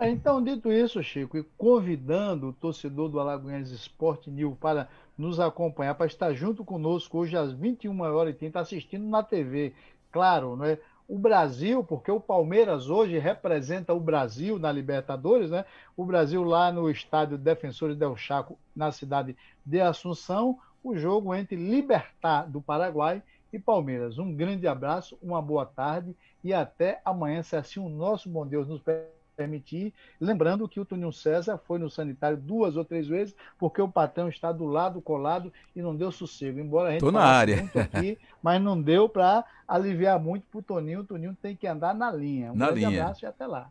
[0.02, 5.38] É, então, dito isso, Chico, e convidando o torcedor do Alagoinhas Esporte New para nos
[5.38, 9.72] acompanhar, para estar junto conosco hoje às 21 horas e 30, assistindo na TV.
[10.10, 10.80] Claro, não é?
[11.08, 15.64] O Brasil, porque o Palmeiras hoje representa o Brasil na Libertadores, né?
[15.96, 21.54] O Brasil lá no estádio Defensores del Chaco, na cidade de Assunção, o jogo entre
[21.54, 23.22] Libertar do Paraguai
[23.52, 24.18] e Palmeiras.
[24.18, 28.66] Um grande abraço, uma boa tarde e até amanhã, se assim o nosso bom Deus
[28.66, 29.92] nos permitir permitir.
[30.20, 34.28] Lembrando que o Toninho César foi no sanitário duas ou três vezes, porque o patrão
[34.28, 36.60] está do lado colado e não deu sossego.
[36.60, 37.68] Embora a gente Tô na área.
[37.74, 41.00] aqui, mas não deu para aliviar muito para o Toninho.
[41.00, 42.52] O Toninho tem que andar na linha.
[42.52, 43.02] Um na grande linha.
[43.02, 43.70] abraço e até lá.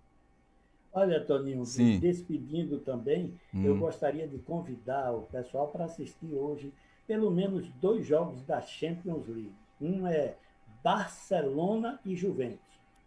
[0.93, 1.99] Olha, Toninho, Sim.
[1.99, 3.64] despedindo também, Hum.
[3.66, 6.74] eu gostaria de convidar o pessoal para assistir hoje
[7.07, 9.53] pelo menos dois jogos da Champions League.
[9.80, 10.36] Um é
[10.84, 12.59] Barcelona e Juventus,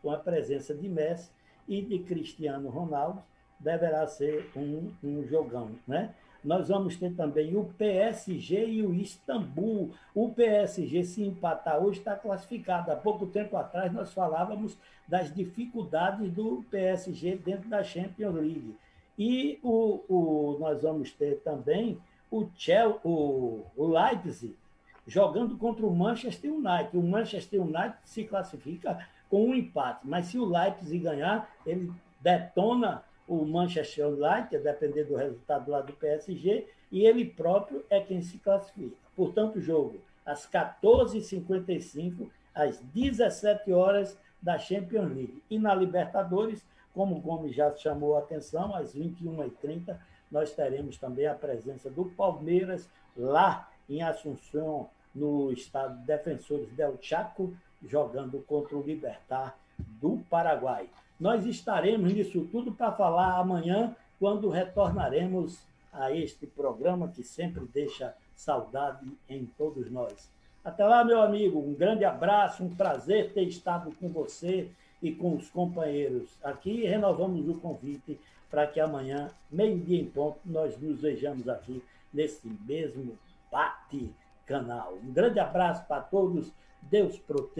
[0.02, 1.30] com a presença de Messi
[1.68, 3.22] e de Cristiano Ronaldo,
[3.58, 6.14] deverá ser um, um jogão, né?
[6.44, 9.92] Nós vamos ter também o PSG e o Istambul.
[10.14, 12.92] O PSG, se empatar hoje, está classificado.
[12.92, 14.76] Há pouco tempo atrás, nós falávamos
[15.08, 18.76] das dificuldades do PSG dentro da Champions League.
[19.18, 21.98] E o, o, nós vamos ter também
[22.30, 24.54] o, Chelsea, o, o Leipzig
[25.06, 26.96] jogando contra o Manchester United.
[26.96, 33.02] O Manchester United se classifica com um empate, mas se o Leipzig ganhar, ele detona
[33.26, 38.20] o Manchester United, a depender do resultado lá do PSG, e ele próprio é quem
[38.22, 38.96] se classifica.
[39.16, 45.42] Portanto, jogo às 14h55, às 17 horas da Champions League.
[45.50, 49.96] E na Libertadores, como o Gomes já chamou a atenção, às 21h30,
[50.30, 56.98] nós teremos também a presença do Palmeiras lá em Assunção, no estado de Defensores del
[57.00, 57.54] Chaco,
[57.86, 60.88] jogando contra o Libertar do Paraguai.
[61.18, 65.58] Nós estaremos nisso tudo para falar amanhã, quando retornaremos
[65.92, 70.30] a este programa que sempre deixa saudade em todos nós.
[70.64, 74.70] Até lá, meu amigo, um grande abraço, um prazer ter estado com você
[75.02, 76.84] e com os companheiros aqui.
[76.86, 78.18] Renovamos o convite
[78.50, 81.82] para que amanhã, meio-dia em ponto, nós nos vejamos aqui
[82.12, 83.18] nesse mesmo
[83.52, 84.94] bate-canal.
[85.02, 86.50] Um grande abraço para todos.
[86.82, 87.52] Deus proteja.